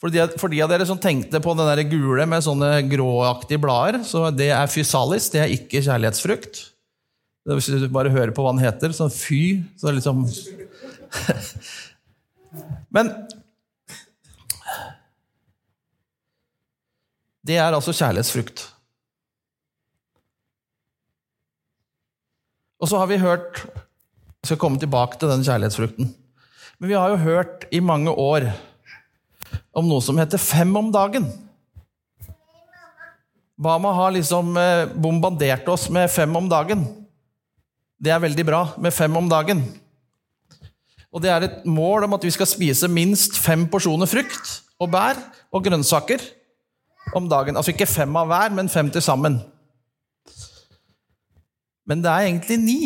For 0.00 0.12
de, 0.12 0.24
for 0.40 0.48
de 0.48 0.62
av 0.64 0.70
dere 0.72 0.86
som 0.88 0.98
tenkte 0.98 1.42
på 1.44 1.52
den 1.58 1.68
der 1.68 1.84
gule 1.84 2.24
med 2.26 2.42
sånne 2.42 2.72
gråaktige 2.88 3.60
blader, 3.60 4.00
så 4.08 4.30
det 4.32 4.48
er 4.56 4.70
fysalis, 4.72 5.28
det 5.32 5.42
er 5.42 5.52
ikke 5.52 5.82
kjærlighetsfrukt. 5.84 6.62
Hvis 7.50 7.68
du 7.68 7.88
bare 7.92 8.12
hører 8.12 8.32
på 8.36 8.44
hva 8.44 8.54
den 8.54 8.64
heter, 8.64 8.94
sånn 8.96 9.12
fy 9.12 9.60
så 9.80 9.92
liksom 9.92 10.24
Men 12.94 13.12
Det 17.46 17.56
er 17.56 17.72
altså 17.72 17.94
kjærlighetsfrukt. 17.96 18.66
Og 22.80 22.88
så 22.88 23.00
har 23.00 23.08
vi 23.10 23.20
hørt 23.20 23.64
Jeg 24.40 24.54
skal 24.54 24.60
komme 24.60 24.80
tilbake 24.80 25.18
til 25.20 25.28
den 25.28 25.42
kjærlighetsfrukten. 25.44 26.06
Men 26.80 26.88
vi 26.88 26.96
har 26.96 27.10
jo 27.12 27.20
hørt 27.20 27.66
i 27.70 27.80
mange 27.84 28.08
år 28.08 28.46
om 29.76 29.84
noe 29.84 30.00
som 30.00 30.16
heter 30.16 30.40
fem 30.40 30.70
om 30.80 30.88
dagen. 30.88 31.26
Bama 33.60 33.92
har 33.92 34.14
liksom 34.16 34.56
eh, 34.56 34.88
bombardert 34.96 35.68
oss 35.68 35.90
med 35.92 36.08
fem 36.08 36.32
om 36.40 36.48
dagen. 36.48 36.86
Det 38.00 38.14
er 38.14 38.24
veldig 38.24 38.46
bra 38.48 38.62
med 38.80 38.96
fem 38.96 39.20
om 39.20 39.28
dagen. 39.28 39.60
Og 41.12 41.20
det 41.20 41.28
er 41.34 41.44
et 41.44 41.68
mål 41.68 42.06
om 42.08 42.16
at 42.16 42.24
vi 42.24 42.32
skal 42.32 42.48
spise 42.48 42.88
minst 42.88 43.36
fem 43.36 43.66
porsjoner 43.68 44.08
frukt 44.08 44.54
og 44.80 44.88
bær 44.94 45.20
og 45.52 45.68
grønnsaker 45.68 46.24
om 47.16 47.28
dagen. 47.28 47.56
Altså 47.56 47.74
ikke 47.74 47.88
fem 47.90 48.16
av 48.16 48.28
hver, 48.30 48.52
men 48.54 48.70
fem 48.72 48.90
til 48.92 49.02
sammen. 49.04 49.40
Men 51.88 52.04
det 52.04 52.10
er 52.10 52.26
egentlig 52.28 52.58
ni. 52.62 52.80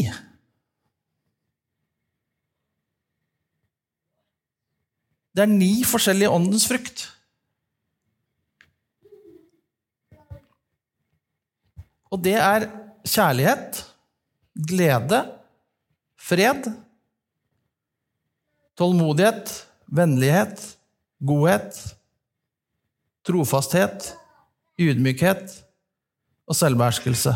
Det 5.35 5.43
er 5.43 5.51
ni 5.51 5.73
forskjellige 5.85 6.31
åndens 6.31 6.67
frukt. 6.71 7.09
Og 12.15 12.23
det 12.23 12.37
er 12.39 12.69
kjærlighet, 13.03 13.81
glede, 14.55 15.19
fred, 16.15 16.69
tålmodighet, 18.79 19.51
vennlighet, 19.91 20.63
godhet, 21.27 21.81
trofasthet, 23.25 24.13
ydmykhet 24.81 25.57
og 26.49 26.59
selvbeherskelse. 26.59 27.35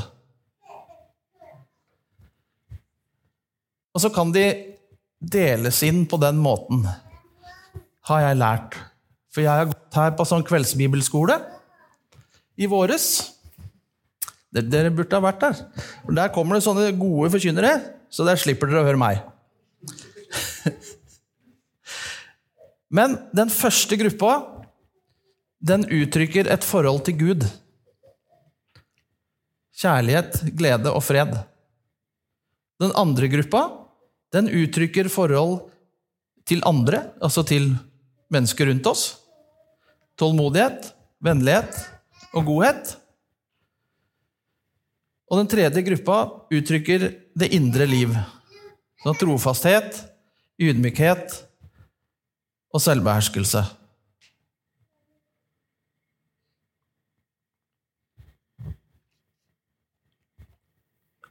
Og 3.97 4.03
så 4.05 4.11
kan 4.15 4.31
de 4.35 4.47
deles 5.19 5.81
inn 5.83 6.05
på 6.07 6.21
den 6.23 6.39
måten 6.39 6.85
har 8.09 8.25
jeg 8.25 8.39
lært. 8.41 8.77
For 9.35 9.45
jeg 9.45 9.51
har 9.51 9.71
gått 9.71 9.99
her 9.99 10.15
på 10.17 10.27
sånn 10.29 10.47
kveldsbibelskole 10.47 11.37
i 12.59 12.69
våres. 12.71 13.09
Dere 14.55 14.93
burde 14.95 15.19
ha 15.19 15.23
vært 15.23 15.43
der. 15.43 15.59
For 16.05 16.17
Der 16.17 16.33
kommer 16.35 16.57
det 16.57 16.65
sånne 16.65 16.93
gode 16.97 17.33
forkynnere, 17.35 17.73
så 18.09 18.25
der 18.27 18.41
slipper 18.41 18.71
dere 18.71 18.83
å 18.83 18.89
høre 18.89 19.01
meg. 19.01 19.21
Men 22.97 23.19
den 23.37 23.53
første 23.53 23.99
gruppa, 24.01 24.58
den 25.59 25.85
uttrykker 25.91 26.49
et 26.53 26.65
forhold 26.65 27.05
til 27.07 27.19
Gud. 27.19 27.47
Kjærlighet, 29.79 30.41
glede 30.59 30.93
og 30.93 31.03
fred. 31.07 31.35
Den 32.79 32.95
andre 32.99 33.29
gruppa, 33.31 33.63
den 34.35 34.51
uttrykker 34.51 35.11
forhold 35.11 35.69
til 36.47 36.63
andre, 36.67 37.03
altså 37.23 37.43
til 37.47 37.73
mennesker 38.31 38.71
rundt 38.71 38.87
oss. 38.87 39.05
Tålmodighet, 40.19 40.93
vennlighet 41.23 41.79
og 42.35 42.47
godhet. 42.47 42.95
Og 45.29 45.43
den 45.43 45.51
tredje 45.51 45.83
gruppa 45.85 46.19
uttrykker 46.55 47.11
det 47.39 47.51
indre 47.55 47.87
liv. 47.87 48.15
Så 49.03 49.15
trofasthet, 49.21 49.99
ydmykhet 50.59 51.35
og 52.75 52.83
selvbeherskelse. 52.83 53.63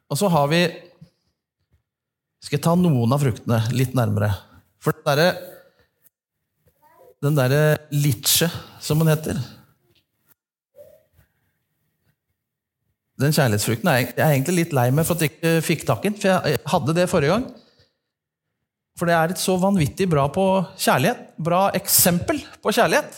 Og 0.08 0.20
så 0.20 0.30
har 0.32 0.48
vi 0.52 0.62
Skal 2.44 2.60
jeg 2.60 2.64
ta 2.64 2.76
noen 2.80 3.12
av 3.12 3.24
fruktene 3.24 3.60
litt 3.76 3.96
nærmere? 3.98 4.32
For 4.80 4.96
det 4.96 5.08
derre 5.08 5.30
den 7.26 7.34
derre 7.34 7.78
litche, 7.90 8.46
som 8.80 9.00
den 9.02 9.10
heter 9.10 9.40
Den 13.18 13.34
kjærlighetsfrukten 13.34 13.90
er 13.90 14.04
jeg 14.04 14.14
egentlig 14.22 14.54
litt 14.60 14.74
lei 14.78 14.92
meg 14.94 15.08
for 15.08 15.18
at 15.18 15.24
jeg 15.26 15.34
ikke 15.34 15.54
fikk 15.66 15.88
tak 15.88 16.04
i 16.06 16.12
den, 16.12 16.20
for 16.22 16.30
jeg 16.30 16.60
hadde 16.70 16.94
det 16.94 17.08
forrige 17.10 17.34
gang. 17.34 17.48
For 18.98 19.10
det 19.10 19.16
er 19.18 19.34
et 19.34 19.42
så 19.42 19.56
vanvittig 19.58 20.06
bra 20.10 20.28
på 20.34 20.46
kjærlighet. 20.78 21.24
Bra 21.42 21.64
eksempel 21.78 22.44
på 22.62 22.74
kjærlighet. 22.78 23.18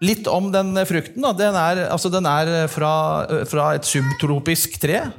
Eh, 0.00 0.06
litt 0.06 0.26
om 0.28 0.50
den 0.52 0.74
frukten. 0.86 1.22
Den 1.36 1.54
er, 1.54 1.88
altså 1.90 2.10
den 2.10 2.26
er 2.26 2.68
fra, 2.68 3.44
fra, 3.46 3.74
et 3.74 3.84
subtropisk 3.84 4.80
tre. 4.80 5.10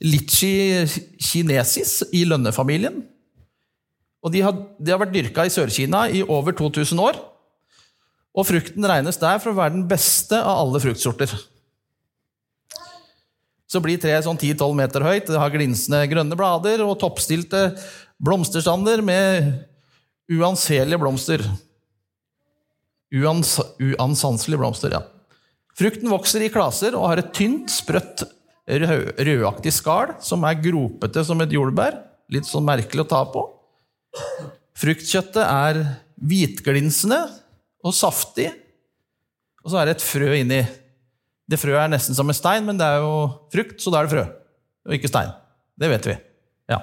Litchi 0.00 0.86
kinesis 1.20 2.04
i 2.12 2.24
lønnefamilien. 2.24 3.02
Og 4.22 4.32
de 4.32 4.40
har, 4.40 4.54
de 4.78 4.92
har 4.92 5.00
vært 5.00 5.14
dyrka 5.14 5.44
i 5.44 5.52
Sør-Kina 5.52 6.08
i 6.08 6.22
over 6.22 6.52
2000 6.52 6.98
år. 7.00 7.18
Og 8.36 8.46
frukten 8.46 8.86
regnes 8.86 9.18
der 9.18 9.40
for 9.40 9.52
å 9.52 9.58
være 9.58 9.74
den 9.74 9.88
beste 9.88 10.38
av 10.38 10.62
alle 10.62 10.80
fruktsorter. 10.80 11.32
Så 13.70 13.80
blir 13.82 14.00
treet 14.02 14.24
sånn 14.26 14.38
10-12 14.38 14.74
meter 14.74 15.04
høyt, 15.06 15.28
det 15.30 15.38
har 15.38 15.52
glinsende 15.52 16.02
grønne 16.10 16.34
blader 16.38 16.82
og 16.82 16.96
toppstilte 16.98 17.70
blomsterstander 18.18 19.02
med 19.02 19.52
uanselige 20.30 20.98
blomster. 20.98 21.44
Uans, 23.10 23.56
uansanselige 23.82 24.60
blomster, 24.60 24.94
ja. 24.94 25.02
Frukten 25.78 26.10
vokser 26.12 26.44
i 26.44 26.50
klaser 26.52 26.94
og 26.98 27.08
har 27.08 27.22
et 27.22 27.32
tynt, 27.34 27.70
sprøtt, 27.72 28.26
rødaktig 28.70 29.72
skall 29.74 30.14
som 30.22 30.44
er 30.46 30.60
gropete 30.62 31.24
som 31.26 31.40
et 31.42 31.54
jordbær. 31.54 31.96
Litt 32.30 32.46
sånn 32.46 32.66
merkelig 32.66 33.02
å 33.02 33.10
ta 33.10 33.24
på. 33.26 33.42
Fruktkjøttet 34.78 35.42
er 35.42 35.80
hvitglinsende 36.20 37.18
og 37.82 37.96
saftig, 37.96 38.50
og 39.64 39.72
så 39.72 39.80
er 39.80 39.88
det 39.88 39.96
et 39.96 40.04
frø 40.04 40.30
inni. 40.36 40.60
Det 41.50 41.58
frøet 41.58 41.82
er 41.82 41.90
nesten 41.90 42.16
som 42.16 42.28
en 42.30 42.36
stein, 42.36 42.64
men 42.66 42.78
det 42.78 42.86
er 42.86 43.02
jo 43.02 43.14
frukt, 43.52 43.80
så 43.82 43.90
da 43.90 44.00
er 44.00 44.06
det 44.06 44.14
frø, 44.14 44.24
og 44.86 44.96
ikke 44.96 45.10
stein. 45.10 45.32
Det 45.80 45.90
vet 45.90 46.06
vi. 46.12 46.16
Ja. 46.70 46.78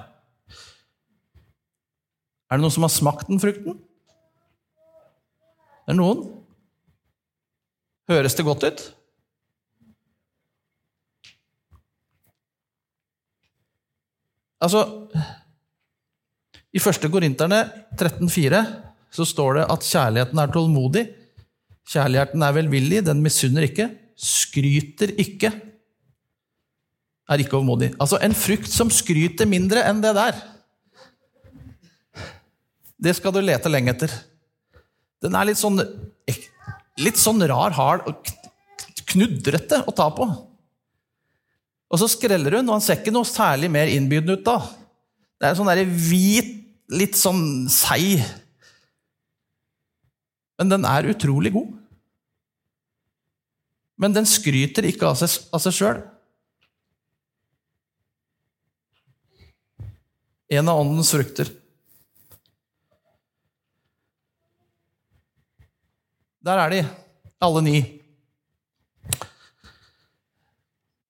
Er 2.48 2.58
det 2.58 2.66
noen 2.66 2.74
som 2.74 2.86
har 2.88 2.94
smakt 2.94 3.30
den 3.32 3.42
frukten? 3.42 3.78
Er 5.88 5.96
det 5.96 6.02
noen? 6.02 6.26
Høres 8.12 8.36
det 8.36 8.46
godt 8.48 8.66
ut? 8.68 8.82
Altså 14.64 14.82
i 16.76 16.82
1. 16.82 17.08
Korinterne 17.14 17.62
13,4 17.96 18.60
så 19.14 19.26
står 19.26 19.60
det 19.60 19.66
at 19.72 19.86
kjærligheten 19.88 20.42
er 20.42 20.52
tålmodig. 20.52 21.06
Kjærligheten 21.88 22.44
er 22.44 22.56
velvillig, 22.58 23.00
den 23.08 23.24
misunner 23.24 23.64
ikke, 23.64 23.88
skryter 24.20 25.14
ikke, 25.24 25.54
er 27.28 27.44
ikke 27.44 27.56
overmodig. 27.58 27.94
Altså 27.96 28.20
en 28.24 28.36
frukt 28.36 28.70
som 28.72 28.92
skryter 28.92 29.48
mindre 29.50 29.86
enn 29.88 30.04
det 30.04 30.14
der. 30.18 30.42
Det 32.98 33.16
skal 33.16 33.34
du 33.34 33.40
lete 33.46 33.72
lenge 33.72 33.94
etter. 33.94 34.12
Den 35.24 35.36
er 35.38 35.50
litt 35.50 35.60
sånn 35.60 35.82
litt 36.98 37.20
sånn 37.22 37.44
rar, 37.50 37.76
hard 37.78 38.08
og 38.10 38.30
knudrete 39.08 39.84
å 39.88 39.94
ta 39.96 40.10
på. 40.14 40.26
Og 41.88 42.02
så 42.02 42.10
skreller 42.12 42.58
hun, 42.58 42.68
og 42.68 42.78
han 42.78 42.84
ser 42.84 43.00
ikke 43.00 43.14
noe 43.16 43.28
særlig 43.28 43.70
mer 43.72 43.92
innbydende 43.92 44.40
ut 44.40 44.46
da. 44.48 44.58
Det 45.38 45.48
er 45.48 45.54
en 45.54 45.60
sånn 45.62 45.70
der 45.72 45.84
hvit, 45.86 46.56
litt 46.88 47.18
sånn 47.20 47.68
seig 47.68 48.22
Men 50.56 50.70
den 50.72 50.86
er 50.88 51.10
utrolig 51.12 51.52
god. 51.54 51.74
Men 54.00 54.14
den 54.16 54.26
skryter 54.30 54.88
ikke 54.88 55.10
av 55.12 55.20
seg, 55.20 55.74
sjøl. 55.76 56.00
En 60.50 60.72
av 60.72 60.80
åndens 60.82 61.12
frukter. 61.14 61.52
Der 66.48 66.62
er 66.64 66.72
de, 66.72 66.82
alle 67.44 67.62
ni. 67.66 67.78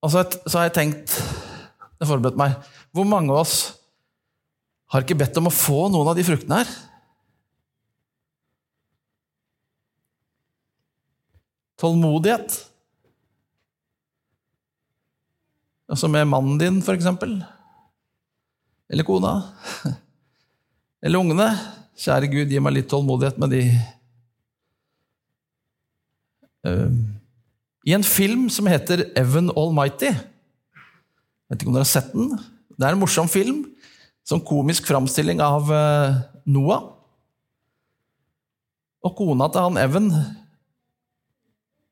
Og 0.01 0.09
så, 0.09 0.23
har 0.55 0.67
jeg 0.67 0.73
tenkt 0.77 1.13
Jeg 1.13 2.07
forberedte 2.07 2.09
forberedt 2.09 2.39
meg. 2.39 2.55
Hvor 2.93 3.05
mange 3.05 3.33
av 3.33 3.43
oss 3.43 3.57
har 4.93 5.03
ikke 5.03 5.17
bedt 5.19 5.37
om 5.37 5.49
å 5.49 5.53
få 5.53 5.87
noen 5.93 6.09
av 6.09 6.17
de 6.17 6.25
fruktene 6.25 6.61
her? 6.61 6.71
Tålmodighet. 11.77 12.55
Altså 15.91 16.09
med 16.09 16.29
mannen 16.29 16.57
din, 16.61 16.79
for 16.85 16.97
eksempel. 16.97 17.35
Eller 18.89 19.05
kona. 19.05 19.35
Eller 21.05 21.21
ungene. 21.21 21.51
Kjære 21.97 22.31
Gud, 22.31 22.49
gi 22.49 22.61
meg 22.63 22.77
litt 22.79 22.89
tålmodighet 22.89 23.37
med 23.41 23.53
de 23.53 23.61
I 27.87 27.95
en 27.95 28.03
film 28.03 28.47
som 28.51 28.67
heter 28.67 29.05
Evan 29.15 29.51
Almighty 29.55 30.09
Jeg 30.09 31.51
vet 31.51 31.61
ikke 31.61 31.71
om 31.71 31.77
dere 31.77 31.85
har 31.85 31.91
sett 31.93 32.11
den? 32.15 32.33
Det 32.77 32.85
er 32.85 32.93
en 32.93 33.01
morsom 33.01 33.29
film. 33.31 33.63
Sånn 34.27 34.43
komisk 34.45 34.89
framstilling 34.89 35.39
av 35.41 35.71
uh, 35.71 36.17
Noah. 36.51 36.83
Og 39.07 39.15
kona 39.15 39.47
til 39.53 39.63
han 39.69 39.79
Evan 39.79 40.11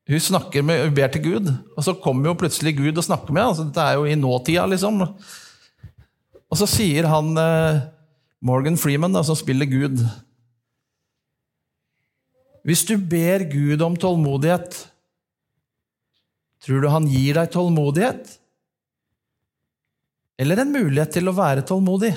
hun 0.06 0.22
snakker 0.22 0.62
med, 0.62 0.84
hun 0.84 0.94
ber 0.94 1.08
til 1.10 1.22
Gud, 1.24 1.48
og 1.74 1.82
så 1.82 1.96
kommer 1.98 2.30
jo 2.30 2.36
plutselig 2.38 2.76
Gud 2.78 2.94
og 2.94 3.02
snakker 3.02 3.34
med 3.34 3.42
henne. 3.42 3.50
Altså, 3.50 3.64
dette 3.66 3.82
er 3.82 3.96
jo 3.98 4.04
i 4.06 4.14
nåtida, 4.14 4.62
liksom. 4.70 5.00
Og 6.46 6.60
så 6.60 6.68
sier 6.70 7.08
han 7.10 7.32
uh, 7.34 7.80
Morgan 8.38 8.78
Freeman, 8.78 9.16
da, 9.16 9.24
som 9.26 9.34
spiller 9.34 9.66
Gud 9.66 10.04
Hvis 12.66 12.82
du 12.82 12.96
ber 12.98 13.44
Gud 13.46 13.82
om 13.84 13.94
tålmodighet, 13.94 14.74
tror 16.66 16.80
du 16.82 16.88
han 16.90 17.04
gir 17.06 17.36
deg 17.38 17.52
tålmodighet? 17.54 18.32
Eller 20.42 20.58
en 20.58 20.72
mulighet 20.74 21.12
til 21.14 21.30
å 21.30 21.34
være 21.36 21.62
tålmodig? 21.68 22.10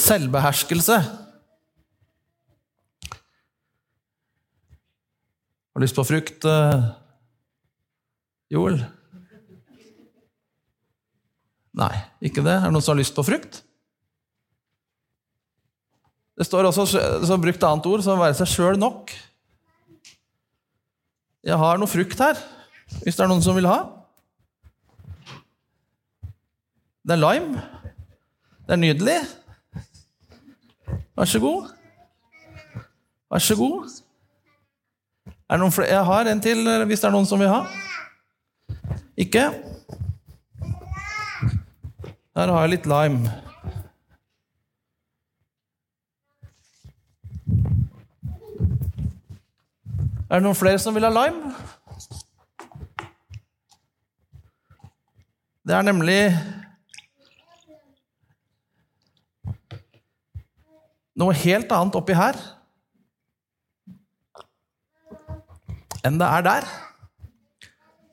Selvbeherskelse. 0.00 0.96
Har 5.70 5.76
du 5.76 5.84
lyst 5.84 6.00
på 6.00 6.06
frukt, 6.08 6.48
uh, 6.48 6.88
Joel? 8.48 8.80
Nei, 11.80 11.94
ikke 12.28 12.44
det. 12.44 12.58
Er 12.58 12.68
det 12.68 12.74
noen 12.74 12.84
som 12.84 12.94
har 12.94 13.00
lyst 13.00 13.16
på 13.16 13.24
frukt? 13.24 13.62
Det 16.36 16.46
står 16.48 16.68
også 16.70 16.86
så 16.88 17.36
brukt 17.40 17.64
annet 17.68 17.88
ord 17.88 18.04
som 18.04 18.16
å 18.16 18.22
være 18.22 18.36
seg 18.38 18.48
sjøl 18.48 18.78
nok. 18.80 19.12
Jeg 21.44 21.56
har 21.56 21.80
noe 21.80 21.88
frukt 21.88 22.20
her, 22.20 22.36
hvis 23.00 23.16
det 23.16 23.24
er 23.24 23.30
noen 23.32 23.44
som 23.44 23.56
vil 23.56 23.68
ha. 23.68 23.78
Det 27.00 27.16
er 27.16 27.20
lime. 27.20 27.60
Det 28.68 28.76
er 28.76 28.80
nydelig. 28.80 29.18
Vær 31.16 31.28
så 31.28 31.40
god. 31.42 31.72
Vær 33.32 33.44
så 33.44 33.56
god. 33.56 34.00
Jeg 35.50 36.04
har 36.06 36.28
en 36.30 36.42
til, 36.44 36.68
hvis 36.86 37.02
det 37.02 37.08
er 37.08 37.16
noen 37.16 37.28
som 37.28 37.40
vil 37.40 37.50
ha. 37.50 37.64
Ikke? 39.18 39.48
Her 42.38 42.46
har 42.54 42.62
jeg 42.62 42.70
litt 42.76 42.86
lime. 42.86 43.30
Er 50.30 50.38
det 50.38 50.44
noen 50.44 50.54
flere 50.54 50.78
som 50.78 50.94
vil 50.94 51.08
ha 51.08 51.10
lime? 51.10 51.50
Det 55.66 55.74
er 55.74 55.82
nemlig 55.86 56.20
noe 61.18 61.34
helt 61.42 61.74
annet 61.74 61.98
oppi 61.98 62.14
her 62.16 62.38
enn 66.06 66.16
det 66.16 66.30
er 66.30 66.46
der. 66.46 66.66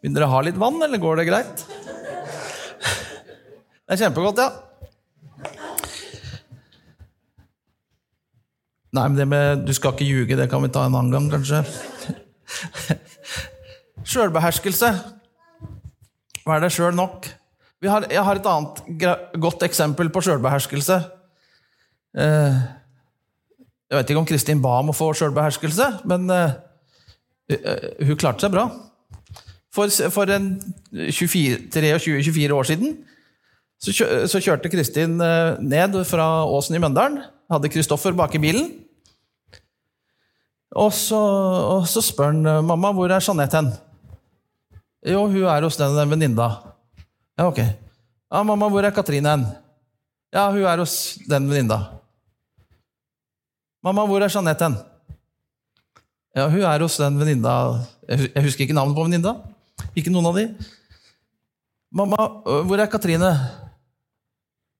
Vil 0.04 0.18
dere 0.18 0.28
ha 0.34 0.42
litt 0.44 0.58
vann, 0.60 0.82
eller 0.84 1.00
går 1.00 1.22
det 1.22 1.30
greit? 1.30 1.68
Det 3.88 3.95
er 3.95 4.02
kjempegodt, 4.02 4.39
ja. 4.43 4.50
Nei, 8.97 9.06
men 9.08 9.15
det 9.15 9.28
med 9.32 9.62
Du 9.63 9.71
skal 9.76 9.93
ikke 9.95 10.08
ljuge, 10.08 10.36
det 10.36 10.50
kan 10.52 10.63
vi 10.63 10.69
ta 10.76 10.82
en 10.84 10.95
annen 10.97 11.13
gang, 11.13 11.28
kanskje. 11.32 11.62
Sjølbeherskelse. 14.12 14.89
Hva 16.43 16.58
er 16.58 16.62
det 16.65 16.71
sjøl 16.76 16.95
nok? 17.00 17.30
Har, 17.88 18.04
jeg 18.12 18.23
har 18.28 18.36
et 18.39 18.50
annet 18.52 18.76
godt 19.39 19.63
eksempel 19.63 20.12
på 20.12 20.19
sjølbeherskelse. 20.26 20.97
Eh, 22.17 22.56
jeg 23.88 23.95
vet 24.02 24.10
ikke 24.12 24.19
om 24.19 24.28
Kristin 24.28 24.63
ba 24.63 24.82
om 24.82 24.91
å 24.91 25.00
få 25.00 25.13
sjølbeherskelse, 25.15 25.88
men 26.12 26.28
eh, 26.34 26.52
hun 28.04 28.19
klarte 28.19 28.43
seg 28.43 28.52
bra. 28.52 28.67
For, 29.71 29.88
for 30.12 30.28
23-24 30.28 32.52
år 32.58 32.65
siden 32.67 32.97
så, 33.82 34.42
kjørte 34.42 34.72
Kristin 34.74 35.20
eh, 35.22 35.60
ned 35.62 35.98
fra 36.10 36.46
Åsen 36.50 36.78
i 36.78 36.82
Møndalen. 36.82 37.22
Hadde 37.52 37.72
Kristoffer 37.72 38.16
bak 38.18 38.34
i 38.36 38.42
bilen. 38.42 38.72
Og 40.78 40.90
så, 40.94 41.20
og 41.78 41.86
så, 41.90 42.04
spør 42.04 42.34
han 42.34 42.66
mamma 42.68 42.92
hvor 42.94 43.12
er 43.12 43.24
Jeanette 43.24 43.62
hen. 43.62 43.70
Jo, 45.08 45.24
hun 45.30 45.46
er 45.48 45.63
hos 45.63 45.78
den 45.80 46.10
venninna. 46.12 46.50
Ja, 47.38 47.48
ok. 47.48 47.62
Ja, 47.62 48.42
mamma, 48.44 48.68
hvor 48.68 48.84
er 48.84 48.92
Katrine 48.92 49.32
hen? 49.32 49.46
Ja, 50.34 50.50
hun 50.52 50.66
er 50.68 50.84
hos 50.84 51.18
den 51.30 51.48
venninna. 51.50 51.98
'Mamma, 53.88 54.04
hvor 54.04 54.20
er 54.20 54.28
Jeanette 54.34 54.66
hen?' 54.66 54.78
Ja, 56.36 56.50
hun 56.50 56.62
er 56.62 56.82
hos 56.84 56.98
den 56.98 57.20
venninna 57.20 57.54
Jeg 58.10 58.44
husker 58.44 58.66
ikke 58.66 58.76
navnet 58.76 58.98
på 58.98 59.06
venninna. 59.06 59.38
Ikke 59.96 60.12
noen 60.12 60.28
av 60.28 60.36
de. 60.36 60.48
'Mamma, 61.96 62.28
hvor 62.68 62.82
er 62.82 62.92
Katrine?' 62.92 63.67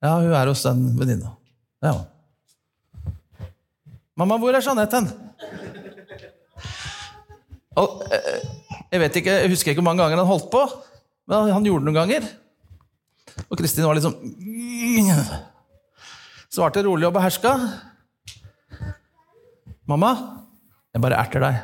Ja, 0.04 0.20
hun 0.22 0.34
er 0.34 0.48
hos 0.52 0.62
den 0.66 1.00
venninna. 1.00 1.32
Ja. 1.82 1.94
'Mamma, 4.18 4.38
hvor 4.38 4.54
er 4.54 4.62
Jeanette 4.66 4.98
hen?' 4.98 5.12
Og, 7.78 8.02
jeg 8.92 9.00
vet 9.00 9.16
ikke, 9.16 9.32
jeg 9.32 9.50
husker 9.50 9.72
ikke 9.72 9.82
hvor 9.82 9.92
mange 9.92 10.02
ganger 10.02 10.18
han 10.18 10.26
holdt 10.26 10.50
på, 10.50 10.64
men 11.30 11.54
han 11.54 11.66
gjorde 11.66 11.86
det 11.86 11.92
noen 11.92 12.00
ganger. 12.00 12.26
Og 13.50 13.58
Kristin 13.58 13.86
var 13.86 13.94
liksom 13.94 14.16
Svarte 16.50 16.82
rolig 16.86 17.08
og 17.08 17.14
beherska. 17.14 17.54
'Mamma, 19.88 20.12
jeg 20.94 21.02
bare 21.02 21.20
erter 21.22 21.40
deg'. 21.46 21.60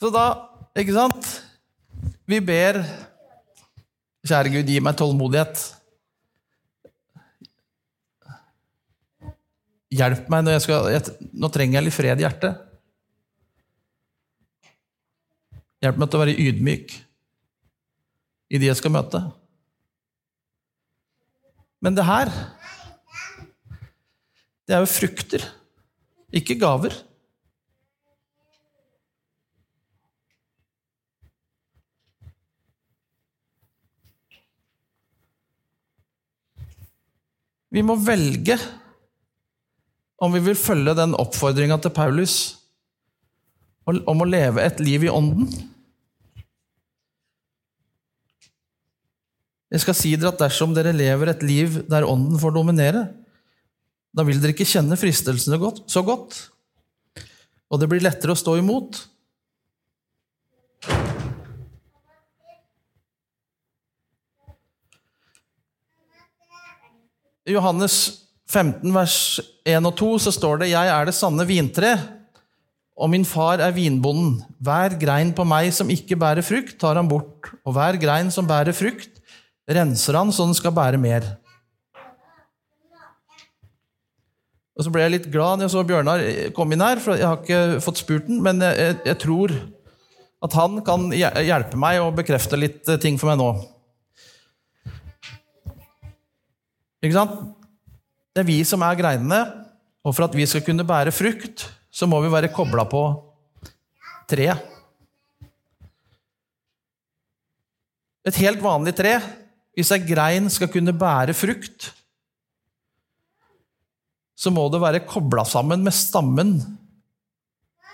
Så 0.00 0.10
da, 0.12 0.24
ikke 0.76 0.92
sant 0.92 1.33
Vi 2.24 2.40
ber 2.40 2.80
Kjære 4.24 4.54
Gud, 4.54 4.70
gi 4.72 4.80
meg 4.80 4.96
tålmodighet. 4.96 5.62
Hjelp 9.92 10.30
meg 10.32 10.46
når 10.46 10.56
jeg 10.56 10.62
skal 10.64 10.86
jeg, 10.94 11.16
Nå 11.36 11.50
trenger 11.52 11.76
jeg 11.76 11.86
litt 11.86 11.96
fred 11.96 12.22
i 12.22 12.24
hjertet. 12.24 12.62
Hjelp 15.84 16.00
meg 16.00 16.08
til 16.08 16.16
å 16.16 16.22
være 16.22 16.38
ydmyk 16.40 16.94
i 18.48 18.60
de 18.62 18.70
jeg 18.70 18.80
skal 18.80 18.94
møte. 18.94 19.20
Men 21.84 21.98
det 21.98 22.08
her, 22.08 22.32
det 24.64 24.78
er 24.78 24.80
jo 24.80 24.88
frukter, 24.88 25.44
ikke 26.32 26.56
gaver. 26.56 26.96
Vi 37.74 37.82
må 37.82 37.96
velge 37.98 38.54
om 40.22 40.32
vi 40.34 40.40
vil 40.44 40.56
følge 40.58 40.94
den 40.96 41.16
oppfordringa 41.18 41.80
til 41.82 41.92
Paulus 41.94 42.36
om 43.90 44.22
å 44.22 44.28
leve 44.28 44.62
et 44.62 44.78
liv 44.80 45.04
i 45.04 45.10
ånden. 45.12 45.48
Jeg 49.74 49.82
skal 49.82 49.96
si 49.98 50.12
dere 50.14 50.30
at 50.30 50.38
dersom 50.38 50.72
dere 50.76 50.94
lever 50.94 51.32
et 51.32 51.42
liv 51.42 51.80
der 51.90 52.06
ånden 52.06 52.38
får 52.38 52.54
dominere, 52.54 53.08
da 54.14 54.22
vil 54.22 54.38
dere 54.38 54.54
ikke 54.54 54.68
kjenne 54.70 54.96
fristelsene 54.96 55.58
så 55.90 56.04
godt, 56.06 56.38
og 57.66 57.82
det 57.82 57.90
blir 57.90 58.04
lettere 58.04 58.36
å 58.36 58.38
stå 58.38 58.54
imot. 58.60 59.00
I 67.44 67.52
Johannes 67.52 67.96
15, 68.48 68.88
vers 68.94 69.16
1 69.68 69.84
og 69.84 69.96
2 69.98 70.10
så 70.26 70.32
står 70.32 70.62
det:" 70.62 70.72
Jeg 70.72 70.88
er 70.88 71.04
det 71.04 71.14
sanne 71.14 71.44
vintre, 71.44 71.98
og 72.96 73.10
min 73.10 73.24
far 73.24 73.60
er 73.60 73.74
vinbonden. 73.74 74.42
Hver 74.60 74.96
grein 75.00 75.32
på 75.34 75.44
meg 75.44 75.72
som 75.72 75.90
ikke 75.90 76.16
bærer 76.16 76.42
frukt, 76.42 76.78
tar 76.80 76.96
han 76.96 77.08
bort, 77.08 77.52
og 77.66 77.74
hver 77.74 77.98
grein 78.00 78.30
som 78.30 78.46
bærer 78.46 78.72
frukt, 78.72 79.20
renser 79.68 80.16
han 80.16 80.32
så 80.32 80.46
den 80.46 80.54
skal 80.54 80.72
bære 80.72 81.00
mer. 81.00 81.36
Og 84.74 84.84
så 84.84 84.90
ble 84.90 85.04
jeg 85.04 85.10
litt 85.12 85.30
glad 85.30 85.58
når 85.58 85.68
jeg 85.68 85.74
så 85.74 85.84
Bjørnar 85.86 86.24
komme 86.54 86.74
inn 86.74 86.82
her, 86.82 86.98
for 86.98 87.14
jeg 87.14 87.28
har 87.28 87.42
ikke 87.42 87.80
fått 87.84 88.00
spurt 88.00 88.26
den, 88.26 88.40
men 88.42 88.58
jeg, 88.62 88.96
jeg, 89.04 89.18
tror 89.22 89.52
at 90.42 90.56
han 90.58 90.80
kan 90.84 91.12
hjelpe 91.12 91.76
meg 91.76 92.00
og 92.02 92.16
bekrefte 92.16 92.58
litt 92.58 92.88
ting 93.00 93.20
for 93.20 93.30
meg 93.30 93.38
nå. 93.38 93.52
Ikke 97.04 97.18
sant? 97.18 97.36
Det 98.34 98.42
er 98.42 98.48
vi 98.48 98.58
som 98.66 98.82
er 98.82 98.96
greinene, 98.98 99.40
og 100.04 100.14
for 100.16 100.26
at 100.26 100.36
vi 100.36 100.46
skal 100.48 100.64
kunne 100.64 100.86
bære 100.88 101.12
frukt, 101.14 101.66
så 101.92 102.08
må 102.10 102.18
vi 102.24 102.32
være 102.32 102.52
kobla 102.52 102.86
på 102.88 103.02
treet. 104.30 104.70
Et 108.24 108.40
helt 108.40 108.62
vanlig 108.64 108.94
tre, 108.96 109.18
hvis 109.76 109.92
ei 109.92 110.00
grein 110.00 110.48
skal 110.52 110.70
kunne 110.72 110.96
bære 110.96 111.36
frukt, 111.36 111.90
så 114.34 114.50
må 114.50 114.64
det 114.72 114.80
være 114.82 115.04
kobla 115.06 115.44
sammen 115.46 115.84
med 115.84 115.94
stammen 115.94 116.56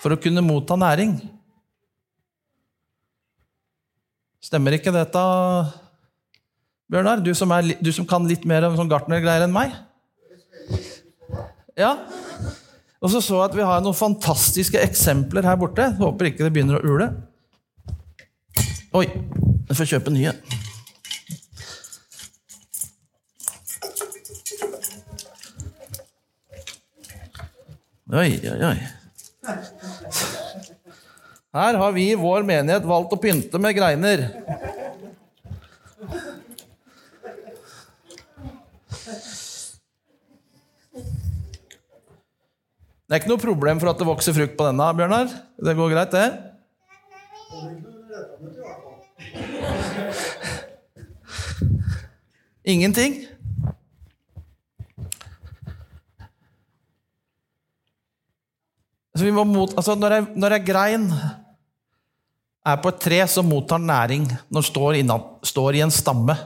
for 0.01 0.15
å 0.15 0.21
kunne 0.23 0.45
motta 0.45 0.79
næring. 0.79 1.19
Stemmer 4.41 4.79
ikke 4.79 4.95
dette, 4.95 5.25
Bjørnar? 6.91 7.23
Du 7.23 7.31
som, 7.39 7.53
er, 7.55 7.77
du 7.79 7.93
som 7.95 8.07
kan 8.09 8.25
litt 8.27 8.43
mer 8.51 8.67
om 8.67 8.75
sånn 8.79 8.91
gartnergreier 8.91 9.47
enn 9.47 9.55
meg? 9.55 9.77
Ja. 11.79 11.95
Og 13.01 13.13
så 13.13 13.21
så 13.23 13.37
jeg 13.39 13.45
at 13.47 13.55
vi 13.57 13.67
har 13.67 13.85
noen 13.85 13.97
fantastiske 13.97 14.81
eksempler 14.83 15.47
her 15.47 15.59
borte. 15.61 15.87
Håper 16.01 16.33
ikke 16.33 16.45
det 16.45 16.55
begynner 16.57 16.81
å 16.81 16.85
ule. 16.85 17.07
Oi, 18.99 19.07
jeg 19.07 19.79
får 19.79 19.91
kjøpe 19.93 20.11
nye. 20.11 20.35
Oi, 28.11 28.31
oi, 28.51 28.59
oi. 28.67 28.79
Her 31.55 31.79
har 31.79 31.95
vi 31.95 32.11
i 32.11 32.19
vår 32.19 32.43
menighet 32.47 32.83
valgt 32.87 33.15
å 33.15 33.23
pynte 33.23 33.63
med 33.63 33.79
greiner. 33.79 34.27
Det 43.11 43.17
er 43.17 43.25
ikke 43.25 43.33
noe 43.33 43.43
problem 43.43 43.81
for 43.83 43.91
at 43.91 43.99
det 43.99 44.07
vokser 44.07 44.35
frukt 44.37 44.53
på 44.55 44.67
denne, 44.69 44.85
Bjørnar? 44.95 45.33
Det 45.59 45.73
går 45.75 45.89
greit, 45.91 46.13
det? 46.15 46.31
Ingenting? 52.71 53.17
Altså, 59.11 59.35
mot, 59.43 59.75
altså 59.75 59.99
når, 59.99 60.55
jeg, 60.55 60.63
grein 60.71 61.11
er 62.63 62.79
på 62.79 62.95
et 62.95 63.03
tre 63.03 63.25
som 63.27 63.51
mottar 63.51 63.83
næring 63.83 64.31
når 64.31 64.63
den 64.63 64.71
står, 64.71 65.03
står 65.51 65.81
i 65.81 65.83
en 65.83 65.91
stamme 65.99 66.39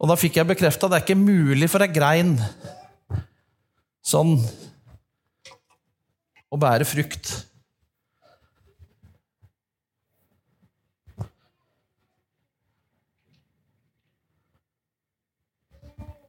Og 0.00 0.08
da 0.08 0.16
fikk 0.16 0.38
jeg 0.40 0.48
bekrefta 0.48 0.88
det 0.88 0.96
er 0.96 1.04
ikke 1.04 1.20
mulig 1.20 1.68
for 1.68 1.84
ei 1.84 1.92
grein 1.92 2.38
sånn 4.00 4.38
å 6.50 6.58
bære 6.58 6.88
frukt. 6.88 7.34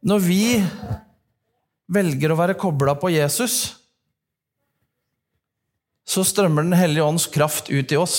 Når 0.01 0.23
vi 0.25 0.43
velger 1.91 2.33
å 2.33 2.37
være 2.39 2.57
kobla 2.59 2.95
på 2.97 3.11
Jesus, 3.13 3.77
så 6.03 6.25
strømmer 6.27 6.65
Den 6.65 6.75
hellige 6.75 7.05
ånds 7.05 7.27
kraft 7.31 7.69
ut 7.69 7.93
i 7.93 7.99
oss. 7.99 8.17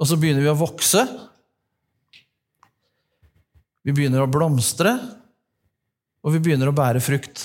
Og 0.00 0.08
så 0.08 0.16
begynner 0.18 0.42
vi 0.42 0.50
å 0.50 0.58
vokse. 0.58 1.04
Vi 3.82 3.94
begynner 3.94 4.22
å 4.22 4.30
blomstre, 4.30 4.94
og 6.22 6.34
vi 6.36 6.40
begynner 6.42 6.70
å 6.70 6.76
bære 6.76 7.02
frukt. 7.02 7.42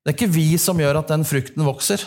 Det 0.00 0.14
er 0.14 0.16
ikke 0.16 0.32
vi 0.32 0.46
som 0.56 0.80
gjør 0.80 1.02
at 1.02 1.12
den 1.12 1.26
frukten 1.28 1.66
vokser. 1.66 2.00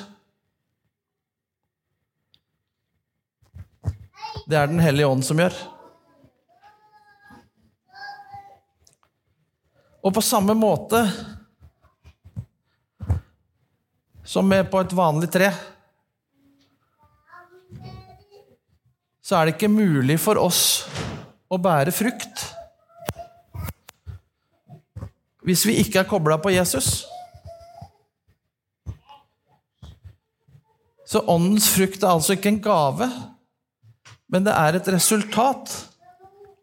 Det 4.50 4.58
er 4.58 4.68
Den 4.68 4.82
hellige 4.82 5.08
ånd 5.08 5.24
som 5.24 5.40
gjør. 5.40 5.54
Og 10.04 10.12
på 10.18 10.24
samme 10.26 10.56
måte 10.58 11.06
som 14.28 14.50
med 14.50 14.68
på 14.72 14.82
et 14.82 14.96
vanlig 14.98 15.30
tre 15.32 15.52
så 19.34 19.40
er 19.40 19.50
det 19.50 19.56
ikke 19.56 19.74
mulig 19.74 20.20
for 20.22 20.38
oss 20.38 20.84
å 21.50 21.58
bære 21.58 21.90
frukt 21.90 22.44
hvis 25.42 25.64
vi 25.66 25.80
ikke 25.82 26.04
er 26.04 26.08
kobla 26.08 26.38
på 26.38 26.52
Jesus. 26.54 27.02
Så 31.10 31.24
åndens 31.26 31.66
frukt 31.74 32.06
er 32.06 32.14
altså 32.14 32.38
ikke 32.38 32.52
en 32.54 32.62
gave, 32.62 33.10
men 34.30 34.46
det 34.46 34.54
er 34.54 34.78
et 34.78 34.94
resultat 34.94 35.74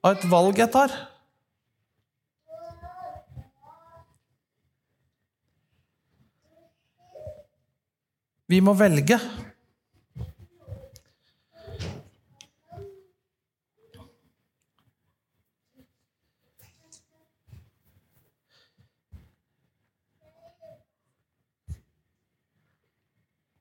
av 0.07 0.15
et 0.15 0.31
valg 0.31 0.63
jeg 0.63 0.71
tar. 0.71 0.95
Vi 8.47 8.63
må 8.63 8.79
velge. 8.79 9.19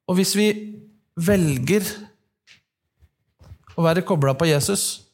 Og 0.10 0.18
hvis 0.18 0.34
vi 0.38 0.48
velger 1.20 1.86
å 3.78 3.86
være 3.86 4.06
kobla 4.08 4.34
på 4.38 4.50
Jesus 4.50 5.06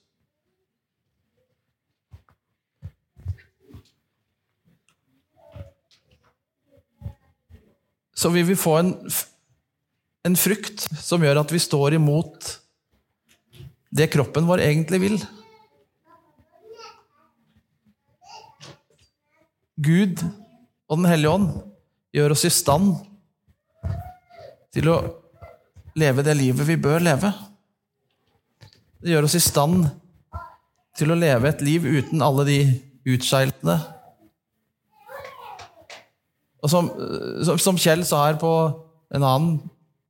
Så 8.16 8.30
vil 8.32 8.46
vi 8.48 8.56
få 8.56 8.78
en, 8.80 8.94
en 10.26 10.38
frykt 10.40 10.86
som 11.04 11.22
gjør 11.22 11.42
at 11.42 11.52
vi 11.52 11.60
står 11.60 11.98
imot 11.98 12.48
det 13.92 14.08
kroppen 14.14 14.48
vår 14.48 14.64
egentlig 14.64 15.02
vil. 15.04 15.18
Gud 19.76 20.24
og 20.88 20.98
Den 21.02 21.10
hellige 21.12 21.36
ånd 21.36 21.52
gjør 22.16 22.38
oss 22.38 22.48
i 22.48 22.54
stand 22.56 22.96
til 24.76 24.92
å 24.92 25.00
leve 25.96 26.24
det 26.26 26.36
livet 26.36 26.68
vi 26.68 26.76
bør 26.80 27.04
leve. 27.04 27.32
Det 29.00 29.14
gjør 29.14 29.28
oss 29.30 29.38
i 29.40 29.44
stand 29.44 29.86
til 31.00 31.12
å 31.12 31.20
leve 31.20 31.48
et 31.48 31.64
liv 31.64 31.86
uten 31.88 32.24
alle 32.24 32.44
de 32.48 32.60
utseiltene. 33.16 33.78
Og 36.66 36.72
som, 36.72 36.90
som, 37.62 37.78
Kjell 37.78 38.02
sa 38.08 38.24
her 38.26 38.40
på 38.42 38.52
en 39.14 39.24
annen 39.24 39.60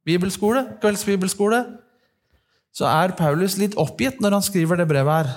bibelskole, 0.07 0.63
kveldsbibelskole, 0.81 1.59
så 2.75 2.87
er 2.87 3.15
Paulus 3.17 3.57
litt 3.59 3.75
oppgitt 3.79 4.21
når 4.23 4.37
han 4.37 4.45
skriver 4.45 4.79
det 4.79 4.87
brevet 4.89 5.19
her. 5.19 5.33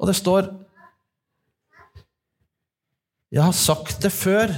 Og 0.00 0.08
det 0.08 0.16
står 0.16 0.52
Jeg 3.30 3.44
har 3.46 3.54
sagt 3.54 4.02
det 4.02 4.10
før, 4.10 4.50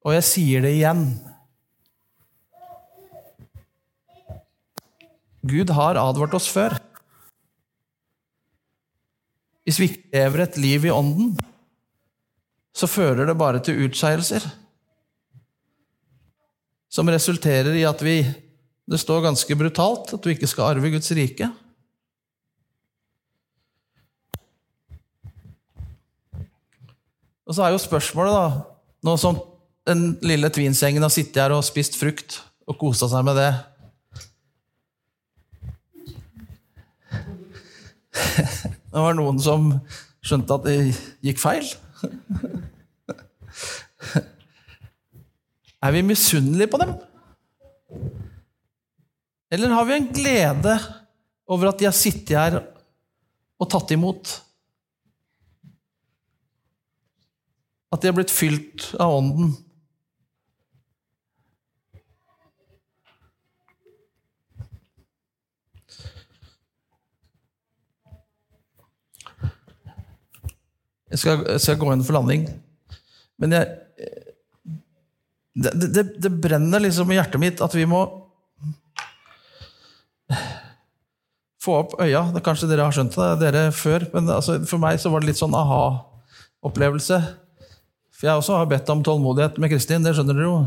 og 0.00 0.14
jeg 0.16 0.24
sier 0.24 0.64
det 0.64 0.72
igjen. 0.78 1.04
Gud 5.40 5.72
har 5.76 5.98
advart 6.00 6.36
oss 6.36 6.48
før. 6.52 6.76
Hvis 9.64 9.80
vi 9.80 9.88
ikke 9.90 10.16
lever 10.16 10.44
et 10.44 10.58
liv 10.60 10.86
i 10.88 10.92
ånden, 10.92 11.34
så 12.74 12.88
fører 12.88 13.28
det 13.28 13.38
bare 13.38 13.60
til 13.64 13.84
utskeielser. 13.86 14.44
Som 16.90 17.10
resulterer 17.12 17.74
i 17.76 17.86
at 17.88 18.04
vi 18.04 18.22
Det 18.90 18.98
står 18.98 19.20
ganske 19.22 19.54
brutalt 19.54 20.08
at 20.16 20.24
du 20.24 20.32
ikke 20.32 20.48
skal 20.50 20.64
arve 20.66 20.88
Guds 20.90 21.12
rike. 21.14 21.46
Og 27.46 27.54
så 27.54 27.62
er 27.62 27.70
jo 27.70 27.78
spørsmålet, 27.78 28.34
da 28.34 29.06
Nå 29.06 29.14
som 29.16 29.38
den 29.88 30.18
lille 30.24 30.50
tvinsgjengen 30.52 31.02
har 31.02 31.12
sittet 31.12 31.42
her 31.42 31.52
og 31.56 31.64
spist 31.66 31.96
frukt 31.98 32.40
og 32.68 32.78
kosa 32.80 33.08
seg 33.10 33.24
med 33.26 33.36
det 33.40 33.50
Det 38.90 39.00
var 39.06 39.14
noen 39.16 39.38
som 39.42 39.70
skjønte 40.20 40.56
at 40.56 40.64
det 40.66 40.76
gikk 41.24 41.38
feil. 41.40 41.66
Er 45.80 45.94
vi 45.94 46.02
misunnelige 46.04 46.68
på 46.68 46.80
dem? 46.82 46.90
Eller 49.50 49.72
har 49.72 49.86
vi 49.88 49.94
en 49.96 50.10
glede 50.12 50.74
over 51.50 51.70
at 51.70 51.78
de 51.80 51.88
har 51.88 51.96
sittet 51.96 52.36
her 52.36 52.58
og 53.60 53.70
tatt 53.72 53.94
imot? 53.96 54.34
At 57.90 58.02
de 58.02 58.10
har 58.10 58.18
blitt 58.18 58.34
fylt 58.34 58.90
av 59.00 59.16
Ånden? 59.16 59.54
Jeg 71.10 71.18
skal, 71.18 71.44
jeg 71.48 71.60
skal, 71.62 71.78
gå 71.80 71.92
inn 71.92 72.04
for 72.06 72.14
landing. 72.18 72.42
Men 73.40 73.48
jeg 73.56 73.64
det, 75.54 75.70
det, 75.74 76.02
det, 76.22 76.30
brenner 76.30 76.80
liksom 76.80 77.10
i 77.10 77.14
hjertet 77.18 77.40
mitt 77.42 77.60
at 77.64 77.74
vi 77.74 77.86
må 77.90 78.00
få 81.60 81.74
opp 81.82 81.92
øya. 82.00 82.32
Det, 82.34 82.42
kanskje 82.46 82.68
dere 82.70 82.84
har 82.86 82.92
skjønt 82.94 83.16
det, 83.18 83.40
dere 83.42 83.62
før, 83.74 84.00
men 84.14 84.24
altså, 84.30 84.52
for 84.68 84.78
meg 84.82 84.94
så 85.02 85.08
var 85.12 85.18
det 85.20 85.28
litt 85.32 85.42
sånn 85.42 85.58
aha-opplevelse. 85.58 87.18
For 88.14 88.22
jeg 88.28 88.36
også 88.40 88.54
har 88.60 88.66
bedt 88.70 88.92
om 88.94 89.04
tålmodighet 89.04 89.54
med 89.60 89.70
Kristin, 89.72 90.04
det 90.06 90.14
skjønner 90.16 90.36
dere 90.38 90.48
jo. 90.48 90.58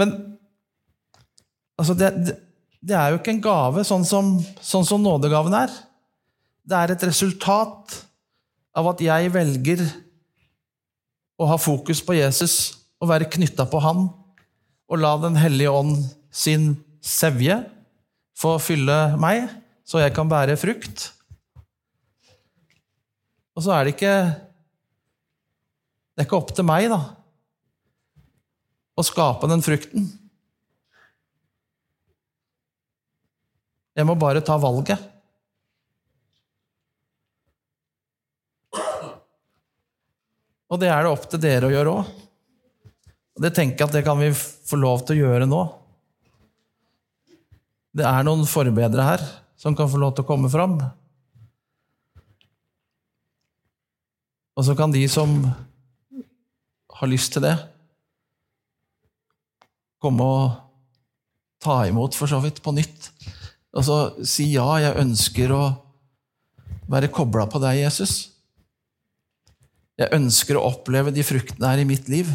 men 0.00 0.08
altså 1.78 1.94
det, 1.96 2.08
det 2.26 2.34
det 2.82 2.96
er 2.98 3.12
jo 3.12 3.20
ikke 3.20 3.36
en 3.36 3.42
gave 3.44 3.84
sånn 3.86 4.04
som, 4.06 4.34
sånn 4.58 4.86
som 4.86 5.02
nådegaven 5.04 5.54
er. 5.54 5.70
Det 6.66 6.78
er 6.78 6.94
et 6.94 7.04
resultat 7.06 7.94
av 8.74 8.88
at 8.90 9.02
jeg 9.04 9.30
velger 9.34 9.84
å 11.38 11.46
ha 11.50 11.58
fokus 11.60 12.02
på 12.02 12.16
Jesus 12.18 12.56
og 13.02 13.10
være 13.10 13.30
knytta 13.30 13.66
på 13.70 13.80
han, 13.82 14.08
og 14.90 15.00
la 15.00 15.14
Den 15.22 15.38
hellige 15.38 15.70
ånd 15.72 16.02
sin 16.30 16.74
sevje 17.02 17.62
få 18.38 18.56
fylle 18.62 19.16
meg, 19.20 19.46
så 19.86 20.02
jeg 20.02 20.14
kan 20.14 20.28
bære 20.30 20.58
frukt. 20.60 21.10
Og 23.56 23.64
så 23.64 23.74
er 23.76 23.84
det 23.84 23.94
ikke 23.96 24.16
Det 26.12 26.22
er 26.22 26.26
ikke 26.26 26.38
opp 26.42 26.50
til 26.52 26.66
meg, 26.68 26.90
da, 26.92 26.98
å 28.92 29.04
skape 29.06 29.48
den 29.48 29.64
frukten. 29.64 30.10
Jeg 33.92 34.08
må 34.08 34.16
bare 34.16 34.40
ta 34.44 34.56
valget. 34.60 35.00
Og 40.72 40.80
det 40.80 40.88
er 40.88 41.04
det 41.04 41.12
opp 41.12 41.26
til 41.28 41.42
dere 41.42 41.68
å 41.68 41.72
gjøre 41.74 41.92
òg. 41.92 42.18
Og 43.36 43.44
det 43.44 43.52
tenker 43.56 43.82
jeg 43.82 43.90
at 43.90 43.96
det 43.98 44.04
kan 44.06 44.20
vi 44.20 44.30
få 44.32 44.78
lov 44.80 45.04
til 45.04 45.18
å 45.18 45.26
gjøre 45.26 45.48
nå. 45.48 45.60
Det 47.92 48.06
er 48.08 48.24
noen 48.24 48.48
forbedre 48.48 49.04
her 49.04 49.24
som 49.60 49.76
kan 49.76 49.90
få 49.92 50.00
lov 50.00 50.14
til 50.16 50.24
å 50.24 50.30
komme 50.30 50.48
fram. 50.52 50.78
Og 54.56 54.64
så 54.64 54.76
kan 54.76 54.92
de 54.92 55.04
som 55.12 55.36
har 56.92 57.10
lyst 57.10 57.34
til 57.36 57.44
det, 57.44 57.54
komme 60.02 60.24
og 60.24 60.56
ta 61.62 61.82
imot 61.88 62.16
for 62.16 62.30
så 62.30 62.40
vidt 62.42 62.60
på 62.64 62.74
nytt. 62.74 63.10
Altså 63.72 64.24
si 64.28 64.50
ja, 64.52 64.66
jeg 64.82 64.98
ønsker 65.00 65.52
å 65.56 65.62
være 66.92 67.10
kobla 67.12 67.46
på 67.48 67.60
deg, 67.62 67.80
Jesus. 67.86 68.32
Jeg 70.00 70.12
ønsker 70.16 70.58
å 70.58 70.66
oppleve 70.68 71.12
de 71.14 71.24
fruktene 71.24 71.70
her 71.70 71.82
i 71.82 71.88
mitt 71.88 72.08
liv. 72.12 72.28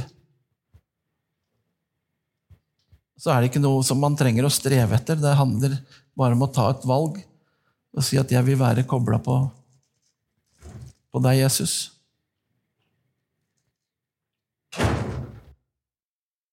Så 3.18 3.34
er 3.34 3.42
det 3.42 3.52
ikke 3.52 3.62
noe 3.62 3.82
som 3.86 4.00
man 4.02 4.18
trenger 4.18 4.46
å 4.46 4.54
streve 4.54 4.98
etter. 4.98 5.18
Det 5.18 5.38
handler 5.38 5.78
bare 6.18 6.38
om 6.38 6.46
å 6.46 6.52
ta 6.54 6.70
et 6.74 6.86
valg 6.88 7.20
og 7.98 8.06
si 8.06 8.18
at 8.22 8.30
jeg 8.30 8.46
vil 8.46 8.60
være 8.60 8.86
kobla 8.86 9.18
på, 9.24 9.40
på 11.10 11.22
deg, 11.26 11.42
Jesus. 11.42 11.97